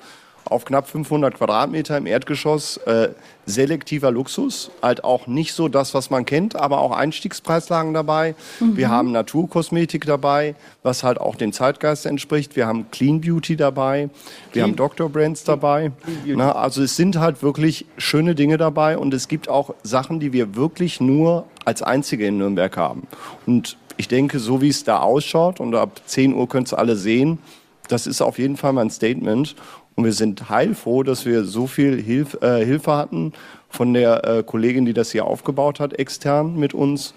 auf 0.50 0.64
knapp 0.64 0.88
500 0.88 1.34
Quadratmeter 1.34 1.96
im 1.96 2.06
Erdgeschoss. 2.06 2.78
Äh, 2.78 3.10
selektiver 3.48 4.10
Luxus, 4.10 4.70
halt 4.82 5.04
auch 5.04 5.26
nicht 5.26 5.54
so 5.54 5.68
das, 5.68 5.94
was 5.94 6.10
man 6.10 6.26
kennt, 6.26 6.54
aber 6.54 6.80
auch 6.80 6.92
Einstiegspreislagen 6.92 7.94
dabei. 7.94 8.34
Wir 8.60 8.90
haben 8.90 9.10
Naturkosmetik 9.10 10.04
dabei, 10.04 10.54
was 10.82 11.02
halt 11.02 11.18
auch 11.18 11.34
dem 11.34 11.52
Zeitgeist 11.52 12.06
entspricht. 12.06 12.56
Wir 12.56 12.66
haben 12.66 12.90
Clean 12.90 13.20
Beauty 13.20 13.56
dabei. 13.56 14.10
Wir 14.52 14.62
haben 14.62 14.76
Dr. 14.76 15.08
Brands 15.08 15.44
dabei. 15.44 15.92
Na, 16.26 16.52
also 16.52 16.82
es 16.82 16.96
sind 16.96 17.18
halt 17.18 17.42
wirklich 17.42 17.86
schöne 17.96 18.34
Dinge 18.34 18.58
dabei 18.58 18.98
und 18.98 19.14
es 19.14 19.28
gibt 19.28 19.48
auch 19.48 19.74
Sachen, 19.82 20.20
die 20.20 20.32
wir 20.32 20.54
wirklich 20.54 21.00
nur 21.00 21.44
als 21.64 21.82
einzige 21.82 22.26
in 22.26 22.38
Nürnberg 22.38 22.76
haben. 22.76 23.06
Und 23.46 23.78
ich 23.96 24.08
denke, 24.08 24.38
so 24.38 24.60
wie 24.60 24.68
es 24.68 24.84
da 24.84 25.00
ausschaut 25.00 25.58
und 25.58 25.74
ab 25.74 26.00
10 26.06 26.34
Uhr 26.34 26.48
könnt 26.48 26.72
ihr 26.72 26.78
alle 26.78 26.96
sehen, 26.96 27.38
das 27.88 28.06
ist 28.06 28.20
auf 28.20 28.38
jeden 28.38 28.56
Fall 28.56 28.72
mein 28.72 28.90
Statement. 28.90 29.56
Und 29.98 30.04
wir 30.04 30.12
sind 30.12 30.48
heilfroh, 30.48 31.02
dass 31.02 31.26
wir 31.26 31.42
so 31.44 31.66
viel 31.66 32.00
Hilf, 32.00 32.38
äh, 32.40 32.64
Hilfe 32.64 32.92
hatten 32.94 33.32
von 33.68 33.92
der 33.94 34.24
äh, 34.24 34.42
Kollegin, 34.44 34.84
die 34.86 34.92
das 34.92 35.10
hier 35.10 35.24
aufgebaut 35.24 35.80
hat, 35.80 35.98
extern 35.98 36.54
mit 36.56 36.72
uns. 36.72 37.14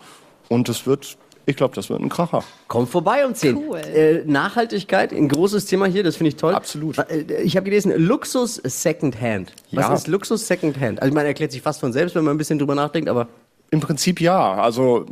Und 0.50 0.68
es 0.68 0.88
wird, 0.88 1.16
ich 1.46 1.56
glaube, 1.56 1.76
das 1.76 1.92
wird 1.92 2.02
ein 2.02 2.10
Kracher. 2.10 2.44
Kommt 2.70 2.90
vorbei 2.90 3.24
um 3.24 3.36
10. 3.36 3.56
Cool. 3.56 3.78
Äh, 3.78 4.24
Nachhaltigkeit, 4.26 5.14
ein 5.14 5.30
großes 5.30 5.68
Thema 5.68 5.86
hier, 5.86 6.02
das 6.04 6.16
finde 6.16 6.30
ich 6.30 6.38
toll. 6.38 6.56
Absolut. 6.56 6.98
Äh, 6.98 7.44
Ich 7.44 7.56
habe 7.56 7.66
gelesen, 7.66 7.94
Luxus 7.96 8.56
Secondhand. 8.56 9.54
Was 9.74 9.86
Ja. 9.88 9.94
ist 9.94 10.08
Luxus 10.08 10.48
Secondhand? 10.48 11.04
Also 11.04 11.10
ich 11.10 11.14
meine, 11.14 11.28
erklärt 11.28 11.52
sich 11.52 11.62
fast 11.62 11.82
von 11.82 11.94
selbst, 11.94 12.16
wenn 12.16 12.24
man 12.24 12.34
ein 12.34 12.40
bisschen 12.40 12.58
drüber 12.58 12.74
nachdenkt, 12.74 13.10
aber 13.10 13.28
Im 13.74 13.80
Prinzip 13.80 14.20
ja. 14.20 14.56
Also 14.56 15.06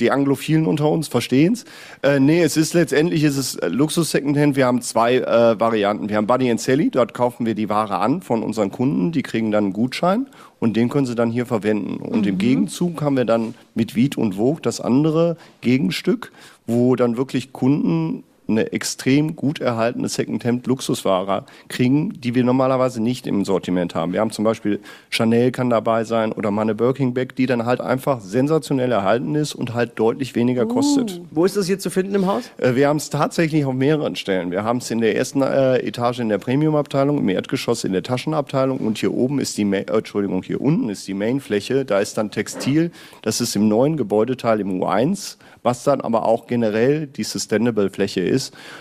die 0.00 0.10
Anglophilen 0.10 0.66
unter 0.66 0.90
uns 0.90 1.06
verstehen 1.06 1.52
es. 1.52 1.64
Äh, 2.02 2.18
nee, 2.18 2.42
es 2.42 2.56
ist 2.56 2.74
letztendlich 2.74 3.22
ist 3.22 3.36
es 3.36 3.56
Luxus 3.62 4.10
Secondhand. 4.10 4.56
Wir 4.56 4.66
haben 4.66 4.82
zwei 4.82 5.18
äh, 5.18 5.60
Varianten. 5.60 6.08
Wir 6.08 6.16
haben 6.16 6.26
Buddy 6.26 6.50
and 6.50 6.60
Sally, 6.60 6.90
dort 6.90 7.14
kaufen 7.14 7.46
wir 7.46 7.54
die 7.54 7.68
Ware 7.68 7.98
an 7.98 8.20
von 8.20 8.42
unseren 8.42 8.72
Kunden, 8.72 9.12
die 9.12 9.22
kriegen 9.22 9.52
dann 9.52 9.64
einen 9.64 9.72
Gutschein 9.72 10.26
und 10.58 10.76
den 10.76 10.88
können 10.88 11.06
sie 11.06 11.14
dann 11.14 11.30
hier 11.30 11.46
verwenden. 11.46 11.98
Und 11.98 12.26
im 12.26 12.38
Gegenzug 12.38 13.00
haben 13.00 13.16
wir 13.16 13.24
dann 13.24 13.54
mit 13.76 13.94
Wied 13.94 14.18
und 14.18 14.34
Vogue 14.34 14.60
das 14.60 14.80
andere 14.80 15.36
Gegenstück, 15.60 16.32
wo 16.66 16.96
dann 16.96 17.16
wirklich 17.16 17.52
Kunden 17.52 18.24
eine 18.50 18.72
extrem 18.72 19.36
gut 19.36 19.60
erhaltene 19.60 20.08
Secondhand 20.08 20.66
Luxusware 20.66 21.44
kriegen, 21.68 22.20
die 22.20 22.34
wir 22.34 22.44
normalerweise 22.44 23.02
nicht 23.02 23.26
im 23.26 23.44
Sortiment 23.44 23.94
haben. 23.94 24.12
Wir 24.12 24.20
haben 24.20 24.30
zum 24.30 24.44
Beispiel 24.44 24.80
Chanel 25.08 25.52
kann 25.52 25.70
dabei 25.70 26.04
sein 26.04 26.32
oder 26.32 26.50
mal 26.50 26.62
eine 26.62 26.74
Birkin 26.74 27.14
Bag, 27.14 27.34
die 27.36 27.46
dann 27.46 27.66
halt 27.66 27.80
einfach 27.80 28.20
sensationell 28.20 28.92
erhalten 28.92 29.34
ist 29.34 29.54
und 29.54 29.74
halt 29.74 29.98
deutlich 29.98 30.34
weniger 30.34 30.66
kostet. 30.66 31.20
Wo 31.30 31.44
ist 31.44 31.56
das 31.56 31.66
hier 31.66 31.78
zu 31.78 31.90
finden 31.90 32.14
im 32.14 32.26
Haus? 32.26 32.50
Äh, 32.58 32.74
Wir 32.74 32.88
haben 32.88 32.96
es 32.96 33.10
tatsächlich 33.10 33.64
auf 33.64 33.74
mehreren 33.74 34.16
Stellen. 34.16 34.50
Wir 34.50 34.64
haben 34.64 34.78
es 34.78 34.90
in 34.90 35.00
der 35.00 35.16
ersten 35.16 35.42
äh, 35.42 35.78
Etage 35.78 36.20
in 36.20 36.28
der 36.28 36.38
Premium-Abteilung, 36.38 37.18
im 37.18 37.28
Erdgeschoss 37.28 37.84
in 37.84 37.92
der 37.92 38.02
Taschenabteilung 38.02 38.78
und 38.78 38.98
hier 38.98 39.12
oben 39.12 39.38
ist 39.40 39.58
die, 39.58 39.64
Ma 39.64 39.76
äh, 39.76 39.84
Entschuldigung, 39.86 40.42
hier 40.42 40.60
unten 40.60 40.88
ist 40.88 41.06
die 41.08 41.14
Mainfläche. 41.14 41.84
Da 41.84 42.00
ist 42.00 42.16
dann 42.16 42.30
Textil. 42.30 42.90
Das 43.22 43.40
ist 43.40 43.56
im 43.56 43.68
neuen 43.68 43.96
Gebäudeteil 43.96 44.60
im 44.60 44.82
U1, 44.82 45.36
was 45.62 45.84
dann 45.84 46.00
aber 46.00 46.26
auch 46.26 46.46
generell 46.46 47.06
die 47.06 47.24
Sustainable-Fläche 47.24 48.20
ist. 48.20 48.39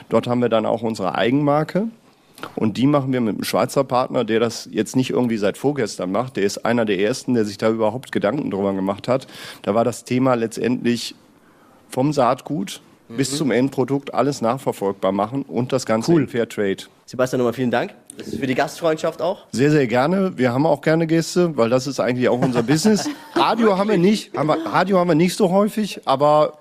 Dort 0.10 0.28
haben 0.28 0.42
wir 0.42 0.50
dann 0.50 0.66
auch 0.66 0.82
unsere 0.82 1.16
Eigenmarke. 1.16 1.88
Und 2.56 2.78
die 2.78 2.88
machen 2.88 3.12
wir 3.12 3.20
mit 3.20 3.36
einem 3.36 3.44
Schweizer 3.44 3.84
Partner, 3.84 4.24
der 4.24 4.40
das 4.40 4.70
jetzt 4.72 4.96
nicht 4.96 5.10
irgendwie 5.10 5.38
seit 5.38 5.58
vorgestern 5.58 6.12
macht. 6.12 6.38
Der 6.38 6.44
ist 6.44 6.66
einer 6.66 6.86
der 6.86 7.00
ersten, 7.00 7.34
der 7.34 7.46
sich 7.46 7.58
da 7.58 7.70
überhaupt 7.70 8.12
Gedanken 8.12 8.50
drüber 8.50 8.74
gemacht 8.74 9.08
hat. 9.08 9.28
Da 9.64 9.76
war 9.76 9.84
das 9.84 10.06
Thema 10.06 10.36
letztendlich 10.36 11.16
vom 11.90 12.14
Saatgut 12.14 12.82
bis 13.10 13.36
zum 13.36 13.50
Endprodukt 13.52 14.14
alles 14.14 14.42
nachverfolgbar 14.42 15.12
machen 15.12 15.42
und 15.44 15.74
das 15.74 15.86
Ganze 15.86 16.12
Cool. 16.12 16.22
in 16.22 16.28
Fairtrade. 16.28 16.84
Sebastian, 17.08 17.40
nochmal 17.40 17.54
vielen 17.54 17.72
Dank. 17.72 17.96
Ist 18.18 18.38
für 18.38 18.46
die 18.46 18.54
Gastfreundschaft 18.54 19.22
auch. 19.22 19.46
Sehr, 19.52 19.72
sehr 19.72 19.88
gerne. 19.88 20.38
Wir 20.38 20.54
haben 20.54 20.66
auch 20.66 20.82
gerne 20.82 21.08
Gäste, 21.08 21.58
weil 21.58 21.70
das 21.70 21.88
ist 21.88 22.00
eigentlich 22.00 22.30
auch 22.30 22.40
unser 22.40 22.62
Business. 22.62 23.10
Radio 23.34 23.78
haben 23.78 23.90
wir 23.90 23.98
nicht, 23.98 24.38
haben 24.38 24.48
wir, 24.48 24.64
Radio 24.66 25.00
haben 25.00 25.08
wir 25.08 25.16
nicht 25.16 25.36
so 25.36 25.50
häufig, 25.50 26.02
aber 26.06 26.54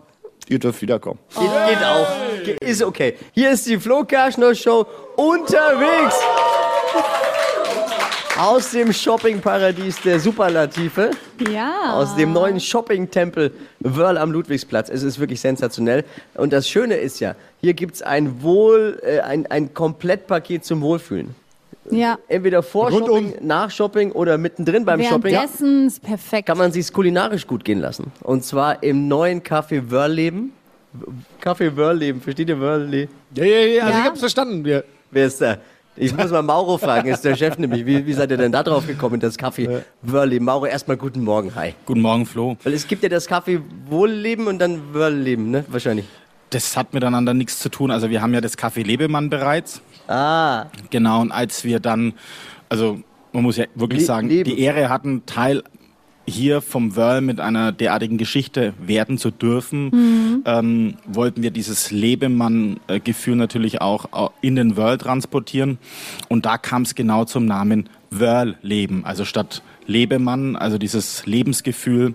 ihr 0.51 0.59
dürft 0.59 0.81
wiederkommen. 0.83 1.19
Geht, 1.35 1.43
geht 1.69 1.85
auch. 1.85 2.07
Ge- 2.45 2.57
Ist 2.61 2.83
okay. 2.83 3.15
Hier 3.33 3.51
ist 3.51 3.67
die 3.67 3.79
Flo 3.79 4.05
Kerschner 4.05 4.55
Show 4.55 4.87
unterwegs. 5.17 6.17
Aus 8.39 8.71
dem 8.71 8.93
Shoppingparadies 8.93 10.01
der 10.03 10.21
Superlative. 10.21 11.11
Ja. 11.53 11.95
Aus 11.95 12.15
dem 12.15 12.33
neuen 12.33 12.61
Shopping-Tempel 12.61 13.53
Wörl 13.81 14.17
am 14.17 14.31
Ludwigsplatz. 14.31 14.89
Es 14.91 15.03
ist 15.03 15.19
wirklich 15.19 15.41
sensationell. 15.41 16.05
Und 16.35 16.53
das 16.53 16.69
Schöne 16.69 16.95
ist 16.95 17.19
ja, 17.19 17.35
hier 17.61 17.75
gibt 17.75 17.97
es 17.97 18.03
ein 18.03 18.41
Wohl, 18.43 19.01
äh, 19.05 19.21
ein, 19.21 19.47
ein 19.51 19.75
Komplettpaket 19.75 20.65
zum 20.65 20.83
Wohlfühlen. 20.83 21.35
Ja. 21.91 22.19
Entweder 22.29 22.63
vor 22.63 22.91
Rundum. 22.91 23.27
Shopping, 23.31 23.47
nach 23.47 23.71
Shopping 23.71 24.13
oder 24.13 24.39
mittendrin 24.39 24.85
beim 24.85 25.03
Shopping. 25.03 25.33
Währenddessen 25.33 25.87
ist 25.87 26.03
perfekt. 26.03 26.47
Kann 26.49 26.59
man 26.59 26.73
sich's 26.73 26.93
kulinarisch 26.93 27.47
gut 27.47 27.65
gehen 27.65 27.81
lassen. 27.81 28.13
Und 28.23 28.45
zwar 28.45 28.83
im 28.83 29.09
neuen 29.09 29.43
Café 29.43 29.91
Wörleben. 29.91 30.53
Café 31.43 31.77
Wörleben, 31.77 32.21
versteht 32.21 32.49
ihr 32.49 32.59
Wörleben? 32.61 33.13
Ja, 33.35 33.45
ja, 33.45 33.59
ja, 33.61 33.83
also 33.85 33.95
Ja. 33.99 34.01
ich 34.01 34.07
hab's 34.11 34.21
verstanden. 34.21 34.65
Wir, 34.65 34.85
Wer 35.11 35.27
ist 35.27 35.41
da? 35.41 35.59
Ich 36.01 36.17
muss 36.17 36.31
mal 36.31 36.43
Mauro 36.43 36.79
fragen, 36.79 37.09
ist 37.09 37.25
der 37.25 37.35
Chef 37.35 37.59
nämlich. 37.59 37.85
Wie, 37.85 38.07
wie 38.07 38.13
seid 38.13 38.31
ihr 38.31 38.37
denn 38.37 38.53
da 38.53 38.63
drauf 38.63 38.87
gekommen, 38.87 39.15
in 39.15 39.21
das 39.21 39.37
Café 39.39 39.83
Wörleben? 40.03 40.45
Mauro, 40.45 40.67
erstmal 40.67 40.97
guten 40.97 41.25
Morgen, 41.25 41.55
hi. 41.57 41.75
Guten 41.87 42.03
Morgen, 42.03 42.25
Flo. 42.25 42.57
Weil 42.63 42.73
es 42.75 42.87
gibt 42.87 43.03
ja 43.03 43.09
das 43.09 43.29
Café 43.29 43.61
Wohlleben 43.89 44.47
und 44.47 44.59
dann 44.61 44.95
Wörleben, 44.95 45.51
ne? 45.51 45.65
Wahrscheinlich. 45.69 46.07
Das 46.51 46.77
hat 46.77 46.95
miteinander 46.95 47.35
nichts 47.35 47.59
zu 47.59 47.69
tun. 47.69 47.91
Also 47.91 48.11
wir 48.11 48.23
haben 48.23 48.33
ja 48.33 48.41
das 48.41 48.57
Café 48.57 48.85
Lebemann 48.85 49.29
bereits. 49.29 49.83
Ah, 50.09 50.67
Genau, 50.91 51.21
und 51.21 51.31
als 51.33 51.65
wir 51.65 51.81
dann, 51.81 52.15
also 52.69 53.01
man 53.33 53.43
muss 53.43 53.57
ja 53.57 53.67
wirklich 53.75 54.01
Le- 54.01 54.07
sagen, 54.07 54.29
Leben. 54.29 54.45
die 54.51 54.59
Ehre 54.61 54.89
hatten, 54.89 55.25
Teil 55.27 55.63
hier 56.27 56.61
vom 56.61 56.95
Wörl 56.95 57.21
mit 57.23 57.41
einer 57.41 57.73
derartigen 57.73 58.19
Geschichte 58.19 58.75
werden 58.83 59.17
zu 59.17 59.31
dürfen, 59.31 60.43
ähm, 60.45 60.95
wollten 61.07 61.43
wir 61.43 61.51
dieses 61.51 61.91
Lebemann-Gefühl 61.91 63.37
natürlich 63.37 63.81
auch 63.81 64.13
au- 64.13 64.31
in 64.43 64.55
den 64.57 64.77
Wörl 64.77 64.99
transportieren. 64.99 65.79
Und 66.29 66.45
da 66.45 66.59
kam 66.59 66.83
es 66.83 66.95
genau 66.95 67.25
zum 67.25 67.47
Namen 67.47 67.89
Wörl-Leben. 68.11 69.05
Also 69.07 69.25
statt 69.25 69.63
Lebemann, 69.87 70.57
also 70.57 70.77
dieses 70.77 71.25
Lebensgefühl 71.25 72.15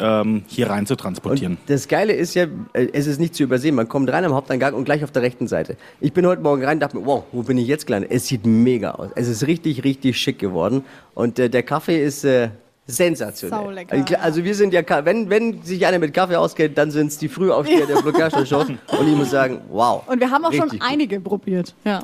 ähm, 0.00 0.44
hier 0.46 0.70
rein 0.70 0.86
zu 0.86 0.96
transportieren. 0.96 1.54
Und 1.54 1.70
das 1.70 1.88
Geile 1.88 2.12
ist 2.12 2.34
ja, 2.34 2.44
äh, 2.72 2.88
es 2.92 3.06
ist 3.06 3.20
nicht 3.20 3.34
zu 3.34 3.42
übersehen. 3.42 3.74
Man 3.74 3.88
kommt 3.88 4.10
rein 4.10 4.24
am 4.24 4.34
Haupteingang 4.34 4.74
und 4.74 4.84
gleich 4.84 5.04
auf 5.04 5.10
der 5.10 5.22
rechten 5.22 5.48
Seite. 5.48 5.76
Ich 6.00 6.12
bin 6.12 6.26
heute 6.26 6.42
Morgen 6.42 6.64
rein 6.64 6.76
und 6.76 6.80
dachte 6.80 6.96
mir, 6.96 7.06
wow, 7.06 7.24
wo 7.32 7.42
bin 7.42 7.58
ich 7.58 7.66
jetzt 7.66 7.86
gelandet? 7.86 8.10
Es 8.12 8.26
sieht 8.26 8.46
mega 8.46 8.92
aus. 8.92 9.10
Es 9.14 9.28
ist 9.28 9.46
richtig, 9.46 9.84
richtig 9.84 10.18
schick 10.18 10.38
geworden. 10.38 10.84
Und 11.14 11.38
äh, 11.38 11.48
der 11.48 11.62
Kaffee 11.62 12.02
ist 12.02 12.24
äh, 12.24 12.48
sensationell. 12.86 13.58
Saulecker, 13.58 13.94
Also, 13.94 14.16
also 14.16 14.44
wir 14.44 14.54
sind 14.54 14.72
ja, 14.72 14.82
wenn, 15.04 15.30
wenn 15.30 15.62
sich 15.62 15.86
einer 15.86 15.98
mit 15.98 16.14
Kaffee 16.14 16.36
auskennt, 16.36 16.76
dann 16.78 16.90
sind 16.90 17.08
es 17.08 17.18
die 17.18 17.28
Frühaufsteher 17.28 17.86
der 17.86 17.96
Blockage 17.96 18.46
Show. 18.46 18.60
Und 18.98 19.08
ich 19.08 19.16
muss 19.16 19.30
sagen, 19.30 19.60
wow. 19.70 20.02
Und 20.06 20.20
wir 20.20 20.30
haben 20.30 20.44
auch 20.44 20.52
schon 20.52 20.68
gut. 20.68 20.80
einige 20.82 21.20
probiert. 21.20 21.74
Ja. 21.84 22.02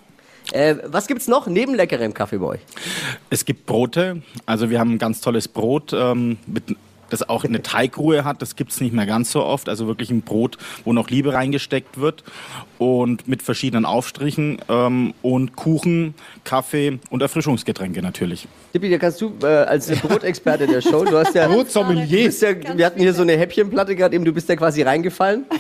Äh, 0.53 0.77
was 0.87 1.07
gibt's 1.07 1.29
noch 1.29 1.46
neben 1.46 1.74
leckerem 1.74 2.14
Kaffee 2.14 2.38
bei 2.38 2.46
euch? 2.46 2.61
Es 3.29 3.44
gibt 3.44 3.66
Brote, 3.66 4.22
also 4.46 4.70
wir 4.70 4.81
haben 4.81 4.94
ein 4.94 4.98
ganz 4.98 5.20
tolles 5.20 5.46
Brot, 5.46 5.92
ähm, 5.92 6.38
mit, 6.46 6.64
das 7.10 7.28
auch 7.28 7.44
eine 7.44 7.62
Teigruhe 7.62 8.24
hat. 8.24 8.42
Das 8.42 8.56
gibt's 8.56 8.80
nicht 8.80 8.92
mehr 8.92 9.06
ganz 9.06 9.32
so 9.32 9.44
oft. 9.44 9.68
Also 9.68 9.86
wirklich 9.86 10.10
ein 10.10 10.22
Brot, 10.22 10.58
wo 10.84 10.92
noch 10.92 11.10
Liebe 11.10 11.32
reingesteckt 11.32 11.98
wird 11.98 12.24
und 12.78 13.26
mit 13.26 13.42
verschiedenen 13.42 13.84
Aufstrichen 13.84 14.58
ähm, 14.68 15.14
und 15.22 15.56
Kuchen, 15.56 16.14
Kaffee 16.44 16.98
und 17.10 17.22
Erfrischungsgetränke 17.22 18.02
natürlich. 18.02 18.46
Tippi, 18.72 18.90
da 18.90 18.98
kannst 18.98 19.20
du 19.20 19.32
äh, 19.42 19.46
als 19.46 19.90
Brotexperte 19.90 20.66
der 20.66 20.80
Show, 20.80 21.04
du 21.04 21.18
hast 21.18 21.34
ja, 21.34 21.46
du 21.48 21.54
Brotsommelier. 21.54 22.30
ja 22.30 22.76
wir 22.76 22.86
hatten 22.86 23.00
hier 23.00 23.12
so 23.12 23.22
eine 23.22 23.36
Häppchenplatte 23.36 23.96
gerade 23.96 24.14
eben, 24.14 24.24
du 24.24 24.32
bist 24.32 24.48
ja 24.48 24.56
quasi 24.56 24.82
reingefallen. 24.82 25.44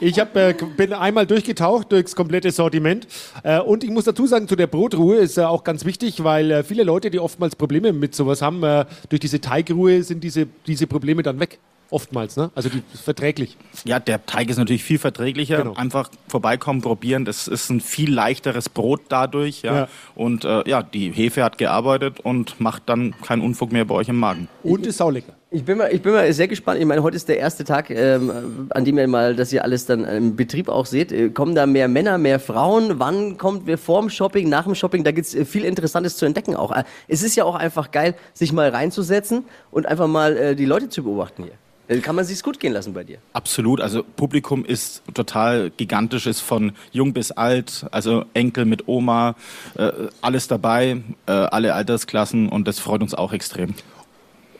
Ich 0.00 0.18
hab, 0.18 0.36
äh, 0.36 0.54
bin 0.76 0.92
einmal 0.92 1.26
durchgetaucht 1.26 1.90
durchs 1.90 2.14
komplette 2.14 2.50
Sortiment. 2.50 3.06
Äh, 3.42 3.60
und 3.60 3.82
ich 3.82 3.90
muss 3.90 4.04
dazu 4.04 4.26
sagen, 4.26 4.46
zu 4.46 4.54
der 4.54 4.66
Brotruhe 4.66 5.16
ist 5.16 5.38
äh, 5.38 5.42
auch 5.42 5.64
ganz 5.64 5.86
wichtig, 5.86 6.22
weil 6.22 6.50
äh, 6.50 6.64
viele 6.64 6.82
Leute, 6.82 7.10
die 7.10 7.18
oftmals 7.18 7.56
Probleme 7.56 7.94
mit 7.94 8.14
sowas 8.14 8.42
haben, 8.42 8.62
äh, 8.62 8.84
durch 9.08 9.20
diese 9.20 9.40
Teigruhe 9.40 10.02
sind 10.02 10.22
diese, 10.22 10.48
diese 10.66 10.85
Probleme 10.88 11.22
dann 11.22 11.40
weg. 11.40 11.58
Oftmals, 11.90 12.36
ne? 12.36 12.50
Also 12.54 12.68
die 12.68 12.82
ist 12.92 13.02
verträglich. 13.02 13.56
Ja, 13.84 14.00
der 14.00 14.26
Teig 14.26 14.48
ist 14.50 14.56
natürlich 14.56 14.82
viel 14.82 14.98
verträglicher. 14.98 15.58
Genau. 15.58 15.74
Einfach 15.74 16.10
vorbeikommen, 16.26 16.82
probieren. 16.82 17.24
Das 17.24 17.46
ist 17.46 17.70
ein 17.70 17.80
viel 17.80 18.12
leichteres 18.12 18.68
Brot 18.68 19.02
dadurch. 19.08 19.62
Ja. 19.62 19.74
Ja. 19.74 19.88
Und 20.14 20.44
äh, 20.44 20.68
ja, 20.68 20.82
die 20.82 21.12
Hefe 21.12 21.44
hat 21.44 21.58
gearbeitet 21.58 22.20
und 22.20 22.60
macht 22.60 22.84
dann 22.86 23.14
keinen 23.22 23.42
Unfug 23.42 23.70
mehr 23.70 23.84
bei 23.84 23.94
euch 23.94 24.08
im 24.08 24.16
Magen. 24.18 24.48
Und 24.64 24.86
ist 24.86 24.98
saulecker. 24.98 25.34
Ich 25.52 25.64
bin, 25.64 25.78
mal, 25.78 25.88
ich 25.92 26.02
bin 26.02 26.12
mal 26.12 26.30
sehr 26.32 26.48
gespannt. 26.48 26.80
Ich 26.80 26.86
meine, 26.86 27.04
heute 27.04 27.16
ist 27.16 27.28
der 27.28 27.38
erste 27.38 27.62
Tag, 27.62 27.88
ähm, 27.90 28.66
an 28.70 28.84
dem 28.84 28.98
ihr 28.98 29.06
mal, 29.06 29.36
dass 29.36 29.52
ihr 29.52 29.62
alles 29.62 29.86
dann 29.86 30.04
im 30.04 30.34
Betrieb 30.34 30.68
auch 30.68 30.86
seht. 30.86 31.12
Äh, 31.12 31.30
Kommen 31.30 31.54
da 31.54 31.66
mehr 31.66 31.86
Männer, 31.86 32.18
mehr 32.18 32.40
Frauen? 32.40 32.98
Wann 32.98 33.38
kommt 33.38 33.68
wir 33.68 33.78
vorm 33.78 34.10
Shopping, 34.10 34.48
nach 34.48 34.64
dem 34.64 34.74
Shopping? 34.74 35.04
Da 35.04 35.12
gibt's 35.12 35.36
äh, 35.36 35.44
viel 35.44 35.64
Interessantes 35.64 36.16
zu 36.16 36.26
entdecken 36.26 36.56
auch. 36.56 36.72
Äh, 36.72 36.82
Es 37.06 37.22
ist 37.22 37.36
ja 37.36 37.44
auch 37.44 37.54
einfach 37.54 37.92
geil, 37.92 38.16
sich 38.34 38.52
mal 38.52 38.70
reinzusetzen 38.70 39.44
und 39.70 39.86
einfach 39.86 40.08
mal 40.08 40.36
äh, 40.36 40.56
die 40.56 40.64
Leute 40.64 40.88
zu 40.88 41.04
beobachten 41.04 41.44
hier. 41.44 41.52
Dann 41.88 42.02
kann 42.02 42.16
man 42.16 42.24
sich's 42.24 42.42
gut 42.42 42.58
gehen 42.58 42.72
lassen 42.72 42.94
bei 42.94 43.04
dir. 43.04 43.18
Absolut, 43.32 43.80
also 43.80 44.02
Publikum 44.02 44.64
ist 44.64 45.02
total 45.14 45.70
gigantisch, 45.70 46.26
ist 46.26 46.40
von 46.40 46.72
jung 46.92 47.12
bis 47.12 47.30
alt, 47.30 47.86
also 47.90 48.24
Enkel 48.34 48.64
mit 48.64 48.88
Oma, 48.88 49.36
äh, 49.76 49.92
alles 50.20 50.48
dabei, 50.48 51.02
äh, 51.26 51.32
alle 51.32 51.74
Altersklassen 51.74 52.48
und 52.48 52.66
das 52.66 52.78
freut 52.78 53.02
uns 53.02 53.14
auch 53.14 53.32
extrem. 53.32 53.74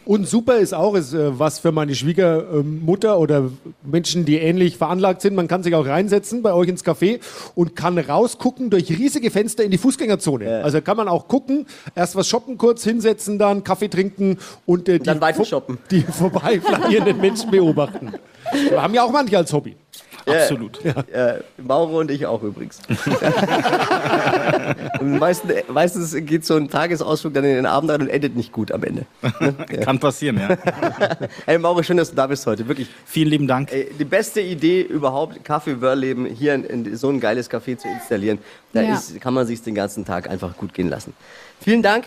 Und 0.07 0.29
super 0.29 0.59
ist 0.59 0.73
auch, 0.73 0.95
ist 0.95 1.12
äh, 1.12 1.37
was 1.37 1.59
für 1.59 1.73
meine 1.73 1.95
Schwiegermutter 1.97 3.19
oder 3.19 3.51
Menschen, 3.83 4.25
die 4.25 4.37
ähnlich 4.37 4.77
veranlagt 4.77 5.21
sind. 5.21 5.35
Man 5.35 5.49
kann 5.49 5.64
sich 5.64 5.75
auch 5.75 5.85
reinsetzen 5.85 6.42
bei 6.42 6.53
euch 6.53 6.69
ins 6.69 6.85
Café 6.85 7.19
und 7.57 7.75
kann 7.75 7.99
rausgucken 7.99 8.71
durch 8.71 8.88
riesige 8.88 9.33
Fenster 9.33 9.64
in 9.64 9.73
die 9.73 9.79
Fußgängerzone. 9.79 10.62
Also 10.62 10.81
kann 10.81 10.97
man 10.97 11.09
auch 11.09 11.27
gucken, 11.27 11.66
erst 11.97 12.14
was 12.14 12.29
shoppen 12.29 12.57
kurz, 12.57 12.85
hinsetzen 12.85 13.37
dann, 13.38 13.64
Kaffee 13.64 13.88
trinken 13.88 14.38
und 14.64 14.88
äh, 14.88 15.01
die, 15.01 15.05
dann 15.05 15.21
weiter 15.21 15.45
shoppen. 15.45 15.79
die 15.90 16.03
vorbeiflanierenden 16.03 17.21
Menschen 17.21 17.51
beobachten. 17.51 18.12
Wir 18.71 18.81
haben 18.81 18.95
ja 18.95 19.03
auch 19.03 19.11
manche 19.11 19.37
als 19.37 19.53
Hobby. 19.53 19.75
Absolut. 20.27 20.85
Äh, 20.85 21.41
Mauro 21.62 22.01
und 22.01 22.11
ich 22.11 22.27
auch 22.27 22.43
übrigens. 22.43 22.81
meistens, 25.01 25.53
meistens 25.69 26.15
geht 26.27 26.45
so 26.45 26.57
ein 26.57 26.69
Tagesausflug 26.69 27.35
dann 27.35 27.45
in 27.45 27.55
den 27.55 27.67
Abend 27.67 27.91
rein 27.91 28.03
und 28.03 28.09
endet 28.09 28.37
nicht 28.37 28.53
gut 28.53 28.73
am 28.73 28.83
Ende. 28.83 29.07
Kann 29.85 29.99
passieren, 29.99 30.39
ja. 30.39 30.57
Hey 31.47 31.59
Mauro, 31.59 31.83
schön, 31.83 31.97
dass 31.97 32.11
du 32.11 32.17
da 32.17 32.27
bist 32.27 32.47
heute. 32.47 32.67
Wirklich 32.69 32.89
Vielen 33.05 33.31
lieben 33.31 33.47
Dank. 33.47 33.71
Die 33.99 34.05
beste 34.05 34.41
Idee 34.41 34.83
überhaupt, 34.83 35.45
Kaffee 35.45 35.81
Wörleben 35.81 36.27
hier 36.27 36.55
in, 36.55 36.65
in 36.65 36.97
so 36.97 37.09
ein 37.09 37.21
geiles 37.21 37.51
Café 37.51 37.77
zu 37.77 37.89
installieren. 37.89 38.39
Da 38.73 38.83
Ja. 38.83 38.95
ist, 38.95 39.21
kann 39.21 39.35
man 39.35 39.47
sich 39.47 39.62
den 39.62 39.75
ganzen 39.75 40.05
Tag 40.05 40.29
einfach 40.29 40.57
gut 40.57 40.75
gehen 40.75 40.89
lassen. 40.89 41.15
Vielen 41.61 41.83
Dank. 41.83 42.05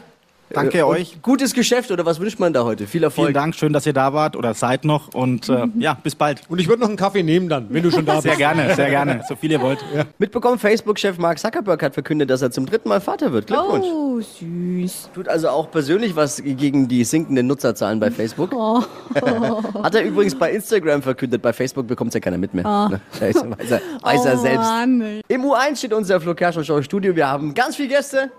Danke 0.51 0.79
Äh, 0.79 0.83
und 0.83 0.95
euch. 0.95 1.21
Gutes 1.21 1.53
Geschäft 1.53 1.91
oder 1.91 2.05
was 2.05 2.19
wünscht 2.19 2.39
man 2.39 2.53
da 2.53 2.63
heute? 2.63 2.87
Viel 2.87 3.03
Erfolg. 3.03 3.27
Vielen 3.27 3.33
Dank, 3.33 3.55
schön, 3.55 3.73
dass 3.73 3.85
ihr 3.85 3.93
da 3.93 4.13
wart 4.13 4.35
oder 4.35 4.53
seid 4.53 4.85
noch 4.85 5.13
und 5.13 5.49
äh, 5.49 5.65
ja, 5.79 5.93
bis 6.01 6.15
bald. 6.15 6.41
Und 6.49 6.59
ich 6.59 6.67
würde 6.67 6.81
noch 6.81 6.87
einen 6.87 6.97
Kaffee 6.97 7.23
nehmen 7.23 7.49
dann, 7.49 7.67
wenn 7.69 7.83
du 7.83 7.91
schon 7.91 8.05
da 8.05 8.13
bist. 8.15 8.23
Sehr 8.23 8.35
gerne, 8.35 8.73
sehr 8.75 8.89
gerne, 8.89 9.21
so 9.27 9.35
viel 9.35 9.51
ihr 9.51 9.61
wollt. 9.61 9.79
Mitbekommen, 10.17 10.57
Facebook-Chef 10.59 11.17
Mark 11.17 11.39
Zuckerberg 11.39 11.81
hat 11.83 11.93
verkündet, 11.93 12.29
dass 12.29 12.41
er 12.41 12.51
zum 12.51 12.65
dritten 12.65 12.89
Mal 12.89 13.01
Vater 13.01 13.31
wird. 13.31 13.47
Glückwunsch. 13.47 13.85
Oh, 13.85 14.19
süß. 14.19 15.09
Tut 15.13 15.27
also 15.27 15.49
auch 15.49 15.69
persönlich 15.71 16.15
was 16.15 16.41
gegen 16.43 16.87
die 16.87 17.03
sinkenden 17.03 17.47
Nutzerzahlen 17.47 17.99
bei 17.99 18.11
Facebook. 18.11 18.51
Oh. 18.53 18.81
Hat 19.83 19.95
er 19.95 20.03
übrigens 20.03 20.35
bei 20.35 20.51
Instagram 20.51 21.01
verkündet. 21.01 21.41
Bei 21.41 21.53
Facebook 21.53 21.87
bekommt 21.87 22.09
es 22.09 22.13
ja 22.15 22.19
keiner 22.19 22.37
mit 22.37 22.53
mehr. 22.53 22.63
Ne? 22.89 23.01
Weiß 23.19 23.35
er, 23.37 23.51
weiß 23.51 23.71
er, 23.71 23.81
weiß 24.01 24.25
er 24.25 24.33
Oh, 24.35 24.41
selbst. 24.41 24.59
Mann. 24.69 25.21
Im 25.27 25.43
U1 25.43 25.77
steht 25.77 25.93
unser 25.93 26.19
Flo 26.19 26.33
Kerschner 26.35 26.63
Show 26.63 26.81
Studio. 26.81 27.15
Wir 27.15 27.27
haben 27.27 27.53
ganz 27.53 27.75
viele 27.75 27.89
Gäste. 27.89 28.31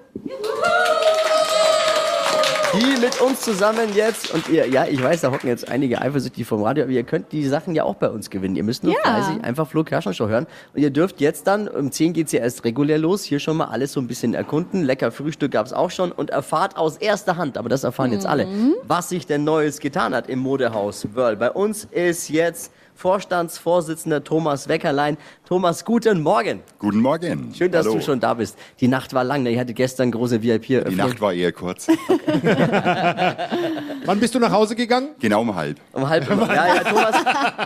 Die 2.78 3.00
mit 3.00 3.20
uns 3.20 3.40
zusammen 3.40 3.88
jetzt, 3.94 4.32
und 4.32 4.48
ihr, 4.48 4.68
ja, 4.68 4.86
ich 4.86 5.02
weiß, 5.02 5.22
da 5.22 5.32
hocken 5.32 5.48
jetzt 5.48 5.68
einige 5.68 6.00
eifersüchtig 6.00 6.46
vom 6.46 6.62
Radio, 6.62 6.84
aber 6.84 6.92
ihr 6.92 7.02
könnt 7.02 7.32
die 7.32 7.46
Sachen 7.48 7.74
ja 7.74 7.82
auch 7.82 7.96
bei 7.96 8.08
uns 8.08 8.30
gewinnen. 8.30 8.54
Ihr 8.54 8.62
müsst 8.62 8.84
nur 8.84 8.94
Ja. 8.94 9.00
fleißig 9.00 9.42
einfach 9.42 9.66
Flo 9.66 9.82
Kerschner 9.82 10.14
Show 10.14 10.28
hören. 10.28 10.46
Und 10.74 10.80
ihr 10.80 10.90
dürft 10.90 11.20
jetzt 11.20 11.46
dann, 11.48 11.66
um 11.66 11.90
10 11.90 12.12
geht's 12.12 12.30
ja 12.32 12.40
erst 12.40 12.64
regulär 12.64 12.98
los, 12.98 13.24
hier 13.24 13.40
schon 13.40 13.56
mal 13.56 13.66
alles 13.66 13.92
so 13.92 14.00
ein 14.00 14.06
bisschen 14.06 14.34
erkunden. 14.34 14.84
Lecker 14.84 15.10
Frühstück 15.10 15.50
gab's 15.50 15.72
auch 15.72 15.90
schon 15.90 16.12
und 16.12 16.30
erfahrt 16.30 16.76
aus 16.76 16.96
erster 16.98 17.36
Hand, 17.36 17.58
aber 17.58 17.68
das 17.68 17.82
erfahren 17.82 18.12
jetzt 18.12 18.26
alle, 18.26 18.46
was 18.84 19.08
sich 19.08 19.26
denn 19.26 19.42
Neues 19.42 19.80
getan 19.80 20.14
hat 20.14 20.28
im 20.28 20.38
Modehaus 20.38 21.08
Wörl. 21.14 21.36
Bei 21.36 21.50
uns 21.50 21.88
ist 21.90 22.28
jetzt 22.28 22.72
Vorstandsvorsitzender 23.00 24.22
Thomas 24.22 24.68
Weckerlein. 24.68 25.16
Thomas, 25.46 25.86
guten 25.86 26.20
Morgen. 26.20 26.60
Guten 26.78 27.00
Morgen. 27.00 27.54
Schön, 27.56 27.72
dass 27.72 27.86
Hallo. 27.86 27.96
du 27.96 28.02
schon 28.02 28.20
da 28.20 28.34
bist. 28.34 28.58
Die 28.78 28.88
Nacht 28.88 29.14
war 29.14 29.24
lang, 29.24 29.42
ne? 29.42 29.52
ich 29.52 29.58
hatte 29.58 29.72
gestern 29.72 30.10
große 30.10 30.42
vip 30.42 30.66
Die 30.66 30.96
Nacht 30.96 31.18
war 31.18 31.32
eher 31.32 31.50
kurz. 31.50 31.88
Wann 34.04 34.20
bist 34.20 34.34
du 34.34 34.38
nach 34.38 34.52
Hause 34.52 34.76
gegangen? 34.76 35.12
Genau 35.18 35.40
um 35.40 35.54
halb. 35.54 35.80
Um 35.92 36.06
halb 36.06 36.30
immer. 36.30 36.54
Ja, 36.54 36.74
ja, 36.74 36.84
Thomas, 36.84 37.14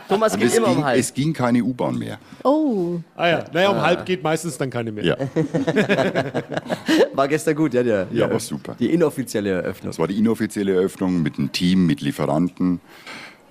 Thomas 0.09 0.39
geht 0.39 0.55
immer 0.55 0.69
ging, 0.69 0.77
um 0.77 0.85
halb. 0.85 1.01
es 1.01 1.13
ging 1.13 1.33
keine 1.33 1.65
U-Bahn 1.65 1.99
mehr. 1.99 2.19
Oh. 2.45 3.01
Ah 3.17 3.27
ja, 3.27 3.45
naja, 3.53 3.71
um 3.71 3.83
halb 3.83 4.07
geht 4.07 4.23
meistens 4.23 4.57
dann 4.57 4.71
keine 4.71 4.93
mehr. 4.93 5.05
Ja, 5.05 5.17
War 7.13 7.27
gestern 7.27 7.57
gut, 7.57 7.75
ja, 7.75 7.83
der, 7.83 8.07
ja 8.13 8.31
war 8.31 8.39
super. 8.39 8.77
die 8.79 8.93
inoffizielle 8.93 9.51
Eröffnung. 9.51 9.91
Das 9.91 9.99
war 9.99 10.07
die 10.07 10.17
inoffizielle 10.17 10.75
Eröffnung 10.75 11.25
mit 11.25 11.39
einem 11.39 11.51
Team, 11.51 11.87
mit 11.87 12.03
Lieferanten. 12.03 12.81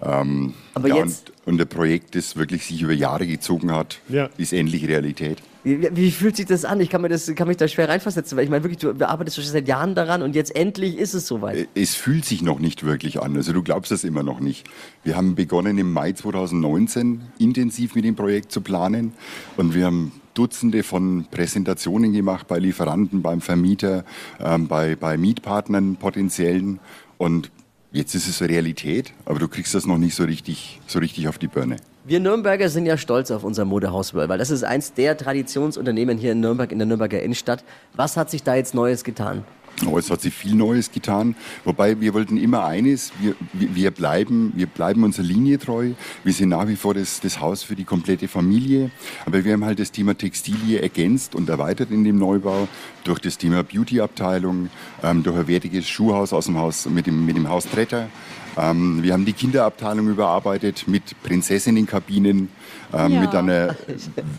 Ähm, 0.03 0.53
Aber 0.73 0.87
ja, 0.89 0.97
jetzt- 0.97 1.31
und, 1.45 1.53
und 1.53 1.61
ein 1.61 1.67
Projekt, 1.67 2.15
das 2.15 2.35
wirklich 2.35 2.65
sich 2.65 2.81
über 2.81 2.93
Jahre 2.93 3.25
gezogen 3.27 3.71
hat, 3.71 3.99
Ja. 4.09 4.29
ist 4.37 4.53
endlich 4.53 4.87
Realität. 4.87 5.37
Wie, 5.65 5.87
wie 5.95 6.11
fühlt 6.11 6.35
sich 6.35 6.45
das 6.45 6.65
an? 6.65 6.81
Ich 6.81 6.89
kann, 6.89 7.01
mir 7.01 7.07
das, 7.07 7.33
kann 7.35 7.47
mich 7.47 7.55
da 7.55 7.69
schwer 7.69 7.87
reinversetzen, 7.87 8.37
weil 8.37 8.43
ich 8.43 8.49
meine 8.49 8.63
wirklich, 8.65 8.79
du 8.79 9.07
arbeitest 9.07 9.37
schon 9.37 9.45
seit 9.45 9.65
Jahren 9.65 9.95
daran 9.95 10.21
und 10.21 10.35
jetzt 10.35 10.53
endlich 10.57 10.97
ist 10.97 11.13
es 11.13 11.25
soweit. 11.25 11.69
Es 11.73 11.95
fühlt 11.95 12.25
sich 12.25 12.41
noch 12.41 12.59
nicht 12.59 12.83
wirklich 12.83 13.21
an. 13.21 13.37
Also 13.37 13.53
du 13.53 13.63
glaubst 13.63 13.89
das 13.89 14.03
immer 14.03 14.23
noch 14.23 14.41
nicht. 14.41 14.67
Wir 15.05 15.15
haben 15.15 15.35
begonnen 15.35 15.77
im 15.77 15.93
Mai 15.93 16.11
2019 16.11 17.21
intensiv 17.39 17.95
mit 17.95 18.03
dem 18.03 18.15
Projekt 18.15 18.51
zu 18.51 18.59
planen 18.59 19.13
und 19.55 19.73
wir 19.73 19.85
haben 19.85 20.11
Dutzende 20.33 20.83
von 20.83 21.27
Präsentationen 21.31 22.11
gemacht 22.11 22.47
bei 22.49 22.59
Lieferanten, 22.59 23.21
beim 23.21 23.39
Vermieter, 23.39 24.03
ähm, 24.43 24.67
bei, 24.67 24.95
bei 24.97 25.17
Mietpartnern 25.17 25.95
potenziellen 25.95 26.79
und 27.17 27.51
jetzt 27.93 28.15
ist 28.15 28.27
es 28.27 28.41
Realität, 28.41 29.13
aber 29.23 29.39
du 29.39 29.47
kriegst 29.47 29.73
das 29.73 29.85
noch 29.85 29.97
nicht 29.97 30.15
so 30.15 30.23
richtig, 30.23 30.81
so 30.87 30.99
richtig 30.99 31.27
auf 31.27 31.37
die 31.37 31.47
Birne. 31.47 31.77
Wir 32.03 32.19
Nürnberger 32.19 32.67
sind 32.67 32.85
ja 32.85 32.97
stolz 32.97 33.31
auf 33.31 33.45
unser 33.45 33.63
Modehaus 33.63 34.13
Wörl, 34.13 34.27
weil 34.27 34.39
das 34.39 34.49
ist 34.49 34.63
eins 34.63 34.93
der 34.93 35.15
Traditionsunternehmen 35.15 36.17
hier 36.17 36.33
in 36.33 36.41
Nürnberg, 36.41 36.71
in 36.71 36.79
der 36.79 36.87
Nürnberger 36.87 37.21
Innenstadt. 37.21 37.63
Was 37.95 38.17
hat 38.17 38.29
sich 38.29 38.43
da 38.43 38.55
jetzt 38.55 38.73
Neues 38.73 39.05
getan? 39.05 39.45
Oh, 39.87 39.97
es 39.97 40.09
hat 40.11 40.21
sich 40.21 40.33
viel 40.33 40.55
Neues 40.55 40.91
getan. 40.91 41.35
Wobei 41.65 41.99
wir 41.99 42.13
wollten 42.13 42.37
immer 42.37 42.63
eines, 42.65 43.11
wir, 43.19 43.35
wir, 43.53 43.75
wir, 43.75 43.91
bleiben, 43.91 44.53
wir 44.55 44.67
bleiben 44.67 45.03
unserer 45.03 45.25
Linie 45.25 45.57
treu. 45.57 45.91
Wir 46.23 46.31
sind 46.33 46.49
nach 46.49 46.67
wie 46.67 46.75
vor 46.75 46.93
das, 46.93 47.19
das 47.21 47.39
Haus 47.41 47.63
für 47.63 47.75
die 47.75 47.83
komplette 47.83 48.27
Familie. 48.27 48.91
Aber 49.25 49.43
wir 49.43 49.53
haben 49.53 49.65
halt 49.65 49.79
das 49.79 49.91
Thema 49.91 50.15
Textilie 50.15 50.79
ergänzt 50.79 51.33
und 51.35 51.49
erweitert 51.49 51.89
in 51.91 52.03
dem 52.03 52.17
Neubau 52.17 52.67
durch 53.03 53.19
das 53.19 53.37
Thema 53.37 53.63
Beauty-Abteilung, 53.63 54.69
ähm, 55.01 55.23
durch 55.23 55.35
ein 55.37 55.47
wertiges 55.47 55.89
Schuhhaus 55.89 56.33
aus 56.33 56.45
dem 56.45 56.57
Haus, 56.57 56.85
mit 56.85 57.07
dem, 57.07 57.25
mit 57.25 57.35
dem 57.35 57.49
Haus 57.49 57.65
Tretter. 57.65 58.09
Ähm, 58.55 59.01
wir 59.01 59.13
haben 59.13 59.25
die 59.25 59.33
Kinderabteilung 59.33 60.07
überarbeitet 60.07 60.87
mit 60.87 61.21
Prinzessinnenkabinen, 61.23 62.49
ähm, 62.93 63.11
Ja. 63.11 63.21
mit 63.21 63.33
einer 63.35 63.75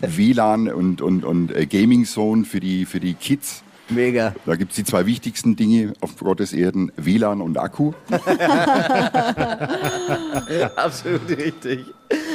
WLAN 0.01 0.69
und, 0.69 1.01
und, 1.01 1.25
und 1.25 1.53
äh, 1.53 1.65
Gaming 1.65 2.05
Zone 2.05 2.45
für 2.45 2.61
die, 2.61 2.85
für 2.85 3.01
die 3.01 3.13
Kids. 3.13 3.63
Mega. 3.89 4.33
Da 4.45 4.55
gibt 4.55 4.71
es 4.71 4.77
die 4.77 4.83
zwei 4.83 5.05
wichtigsten 5.05 5.55
Dinge 5.55 5.93
auf 6.01 6.17
Gottes 6.17 6.53
Erden, 6.53 6.91
WLAN 6.97 7.41
und 7.41 7.57
Akku. 7.57 7.93
Absolut 10.75 11.29
richtig. 11.29 11.85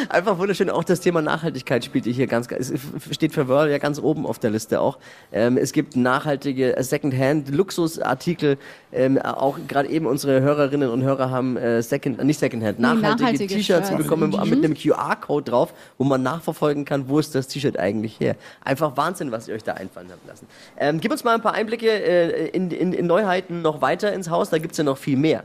Einfach 0.08 0.38
wunderschön. 0.38 0.70
Auch 0.70 0.84
das 0.84 1.00
Thema 1.00 1.22
Nachhaltigkeit 1.22 1.84
spielt 1.84 2.04
hier 2.04 2.26
ganz, 2.26 2.48
es 2.50 2.72
steht 3.10 3.32
für 3.32 3.48
Wörl 3.48 3.70
ja 3.70 3.78
ganz 3.78 3.98
oben 3.98 4.26
auf 4.26 4.38
der 4.38 4.50
Liste 4.50 4.80
auch. 4.80 4.98
Ähm, 5.32 5.56
es 5.56 5.72
gibt 5.72 5.96
nachhaltige 5.96 6.76
Secondhand-Luxusartikel. 6.78 8.58
Ähm, 8.92 9.18
auch 9.18 9.58
gerade 9.68 9.88
eben 9.88 10.06
unsere 10.06 10.40
Hörerinnen 10.40 10.90
und 10.90 11.02
Hörer 11.02 11.30
haben 11.30 11.56
äh, 11.56 11.82
Second, 11.82 12.22
nicht 12.24 12.40
Secondhand, 12.40 12.80
nachhaltige 12.80 13.22
nachhaltige 13.22 13.54
T-Shirts 13.54 13.88
Shirts. 13.88 14.02
bekommen 14.02 14.30
mit 14.30 14.64
einem 14.64 14.74
QR-Code 14.74 15.50
drauf, 15.50 15.74
wo 15.98 16.04
man 16.04 16.22
nachverfolgen 16.22 16.84
kann, 16.84 17.08
wo 17.08 17.18
ist 17.18 17.34
das 17.34 17.48
T-Shirt 17.48 17.78
eigentlich 17.78 18.18
her. 18.18 18.36
Einfach 18.64 18.96
Wahnsinn, 18.96 19.30
was 19.30 19.48
ihr 19.48 19.54
euch 19.54 19.64
da 19.64 19.74
einfallen 19.74 20.08
habt 20.10 20.26
lassen. 20.26 20.46
Ähm, 20.76 21.00
gib 21.00 21.12
uns 21.12 21.24
mal 21.24 21.34
ein 21.34 21.42
paar 21.42 21.54
Einblicke 21.54 21.88
äh, 21.88 22.48
in, 22.48 22.70
in, 22.70 22.92
in 22.92 23.06
Neuheiten 23.06 23.62
noch 23.62 23.80
weiter 23.80 24.12
ins 24.12 24.30
Haus. 24.30 24.50
Da 24.50 24.58
gibt's 24.58 24.78
ja 24.78 24.84
noch 24.84 24.98
viel 24.98 25.16
mehr. 25.16 25.44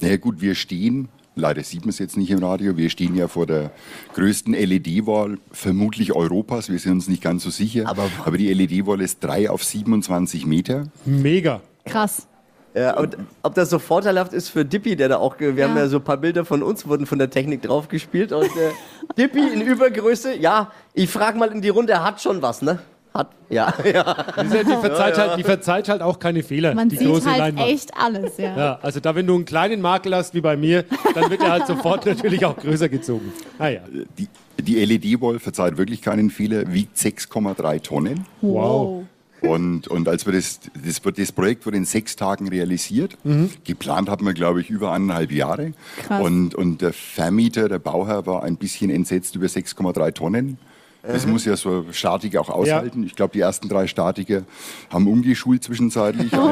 Naja 0.00 0.16
gut, 0.16 0.40
wir 0.40 0.54
stehen, 0.54 1.08
leider 1.38 1.62
sieht 1.62 1.82
man 1.82 1.90
es 1.90 1.98
jetzt 1.98 2.16
nicht 2.16 2.30
im 2.30 2.42
Radio, 2.42 2.76
wir 2.76 2.90
stehen 2.90 3.14
ja 3.14 3.28
vor 3.28 3.46
der 3.46 3.70
größten 4.14 4.52
LED-Wall, 4.54 5.38
vermutlich 5.52 6.12
Europas, 6.14 6.68
wir 6.70 6.78
sind 6.78 6.92
uns 6.92 7.08
nicht 7.08 7.22
ganz 7.22 7.42
so 7.42 7.50
sicher. 7.50 7.88
Aber- 7.88 8.08
Aber 8.24 8.36
die 8.38 8.52
LED-Wall 8.52 9.00
ist 9.00 9.22
3 9.24 9.50
auf 9.50 9.64
27 9.64 10.46
Meter. 10.46 10.84
Mega. 11.04 11.60
Krass. 11.84 12.26
Ja, 12.74 12.96
und 12.98 13.16
ob 13.42 13.54
das 13.54 13.70
so 13.70 13.78
vorteilhaft 13.78 14.32
ist 14.34 14.50
für 14.50 14.64
Dippy, 14.64 14.94
der 14.94 15.08
da 15.08 15.16
auch, 15.16 15.40
wir 15.40 15.64
haben 15.66 15.76
ja 15.76 15.88
so 15.88 15.96
ein 15.96 16.04
paar 16.04 16.18
Bilder 16.18 16.44
von 16.44 16.62
uns, 16.62 16.86
wurden 16.86 17.06
von 17.06 17.18
der 17.18 17.30
Technik 17.30 17.62
draufgespielt 17.62 18.30
und 18.30 18.44
äh, 18.44 18.70
Dippy 19.16 19.40
in 19.52 19.62
Übergröße, 19.62 20.36
ja, 20.36 20.70
ich 20.92 21.08
frag 21.10 21.36
mal 21.36 21.50
in 21.50 21.62
die 21.62 21.70
Runde, 21.70 21.94
er 21.94 22.04
hat 22.04 22.20
schon 22.20 22.42
was, 22.42 22.60
ne? 22.62 22.78
Hat, 23.14 23.30
ja, 23.48 23.72
ja. 23.84 24.26
Die, 24.42 24.64
die, 24.64 24.76
verzeiht 24.80 25.18
Halt, 25.18 25.38
die 25.38 25.42
verzeiht 25.42 25.88
halt 25.88 26.02
auch 26.02 26.18
keine 26.18 26.42
Fehler. 26.42 26.74
Man 26.74 26.88
die 26.88 26.96
sieht 26.96 27.08
große 27.08 27.30
halt 27.30 27.38
Leinwand. 27.38 27.70
echt 27.70 27.96
alles, 27.96 28.36
ja. 28.36 28.56
Ja, 28.56 28.78
also 28.82 29.00
da, 29.00 29.14
wenn 29.14 29.26
du 29.26 29.34
einen 29.34 29.44
kleinen 29.44 29.80
Makel 29.80 30.14
hast 30.14 30.34
wie 30.34 30.40
bei 30.40 30.56
mir, 30.56 30.84
dann 31.14 31.30
wird 31.30 31.42
er 31.42 31.52
halt 31.52 31.66
sofort 31.66 32.06
natürlich 32.06 32.44
auch 32.44 32.56
größer 32.56 32.88
gezogen. 32.88 33.32
Ah 33.58 33.68
ja. 33.68 33.80
Die, 34.18 34.28
die 34.60 34.84
LED-Wall, 34.84 35.38
verzeiht 35.38 35.78
wirklich 35.78 36.02
keinen 36.02 36.30
Fehler, 36.30 36.72
wiegt 36.72 36.96
6,3 36.96 37.82
Tonnen. 37.82 38.26
Wow. 38.42 39.04
Und, 39.40 39.86
und 39.88 40.08
als 40.08 40.26
wir 40.26 40.32
das, 40.32 40.60
das, 40.84 41.00
das 41.00 41.32
Projekt 41.32 41.64
wurde 41.64 41.76
in 41.76 41.84
sechs 41.84 42.16
Tagen 42.16 42.48
realisiert. 42.48 43.16
Geplant 43.64 44.08
hatten 44.08 44.26
wir, 44.26 44.34
glaube 44.34 44.60
ich, 44.60 44.68
über 44.68 44.92
eineinhalb 44.92 45.30
Jahre. 45.30 45.74
Krass. 45.98 46.22
Und, 46.22 46.54
und 46.54 46.82
der 46.82 46.92
Vermieter, 46.92 47.68
der 47.68 47.78
Bauherr, 47.78 48.26
war 48.26 48.42
ein 48.42 48.56
bisschen 48.56 48.90
entsetzt 48.90 49.36
über 49.36 49.46
6,3 49.46 50.12
Tonnen. 50.12 50.58
Das 51.02 51.26
muss 51.26 51.44
ja 51.44 51.56
so 51.56 51.84
ein 51.86 51.92
Statiker 51.92 52.40
auch 52.40 52.50
aushalten. 52.50 53.04
Ich 53.04 53.14
glaube, 53.14 53.32
die 53.32 53.40
ersten 53.40 53.68
drei 53.68 53.86
Statiker 53.86 54.42
haben 54.90 55.06
umgeschult 55.06 55.62
zwischenzeitlich. 55.62 56.32
Aber 56.32 56.50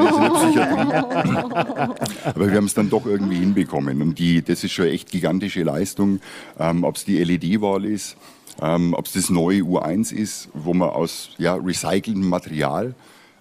wir 2.35 2.55
haben 2.55 2.65
es 2.65 2.73
dann 2.73 2.89
doch 2.89 3.05
irgendwie 3.05 3.37
hinbekommen. 3.37 4.01
Und 4.01 4.17
die, 4.19 4.41
das 4.41 4.63
ist 4.63 4.71
schon 4.71 4.85
echt 4.85 5.11
gigantische 5.11 5.63
Leistung. 5.63 6.21
Ähm, 6.59 6.83
ob 6.85 6.95
es 6.95 7.05
die 7.05 7.21
LED-Wahl 7.21 7.85
ist, 7.85 8.15
ähm, 8.61 8.93
ob 8.93 9.05
es 9.05 9.13
das 9.13 9.29
neue 9.29 9.61
U1 9.61 10.13
ist, 10.13 10.49
wo 10.53 10.73
man 10.73 10.89
aus 10.89 11.29
ja, 11.37 11.55
recyceltem 11.55 12.27
Material 12.27 12.95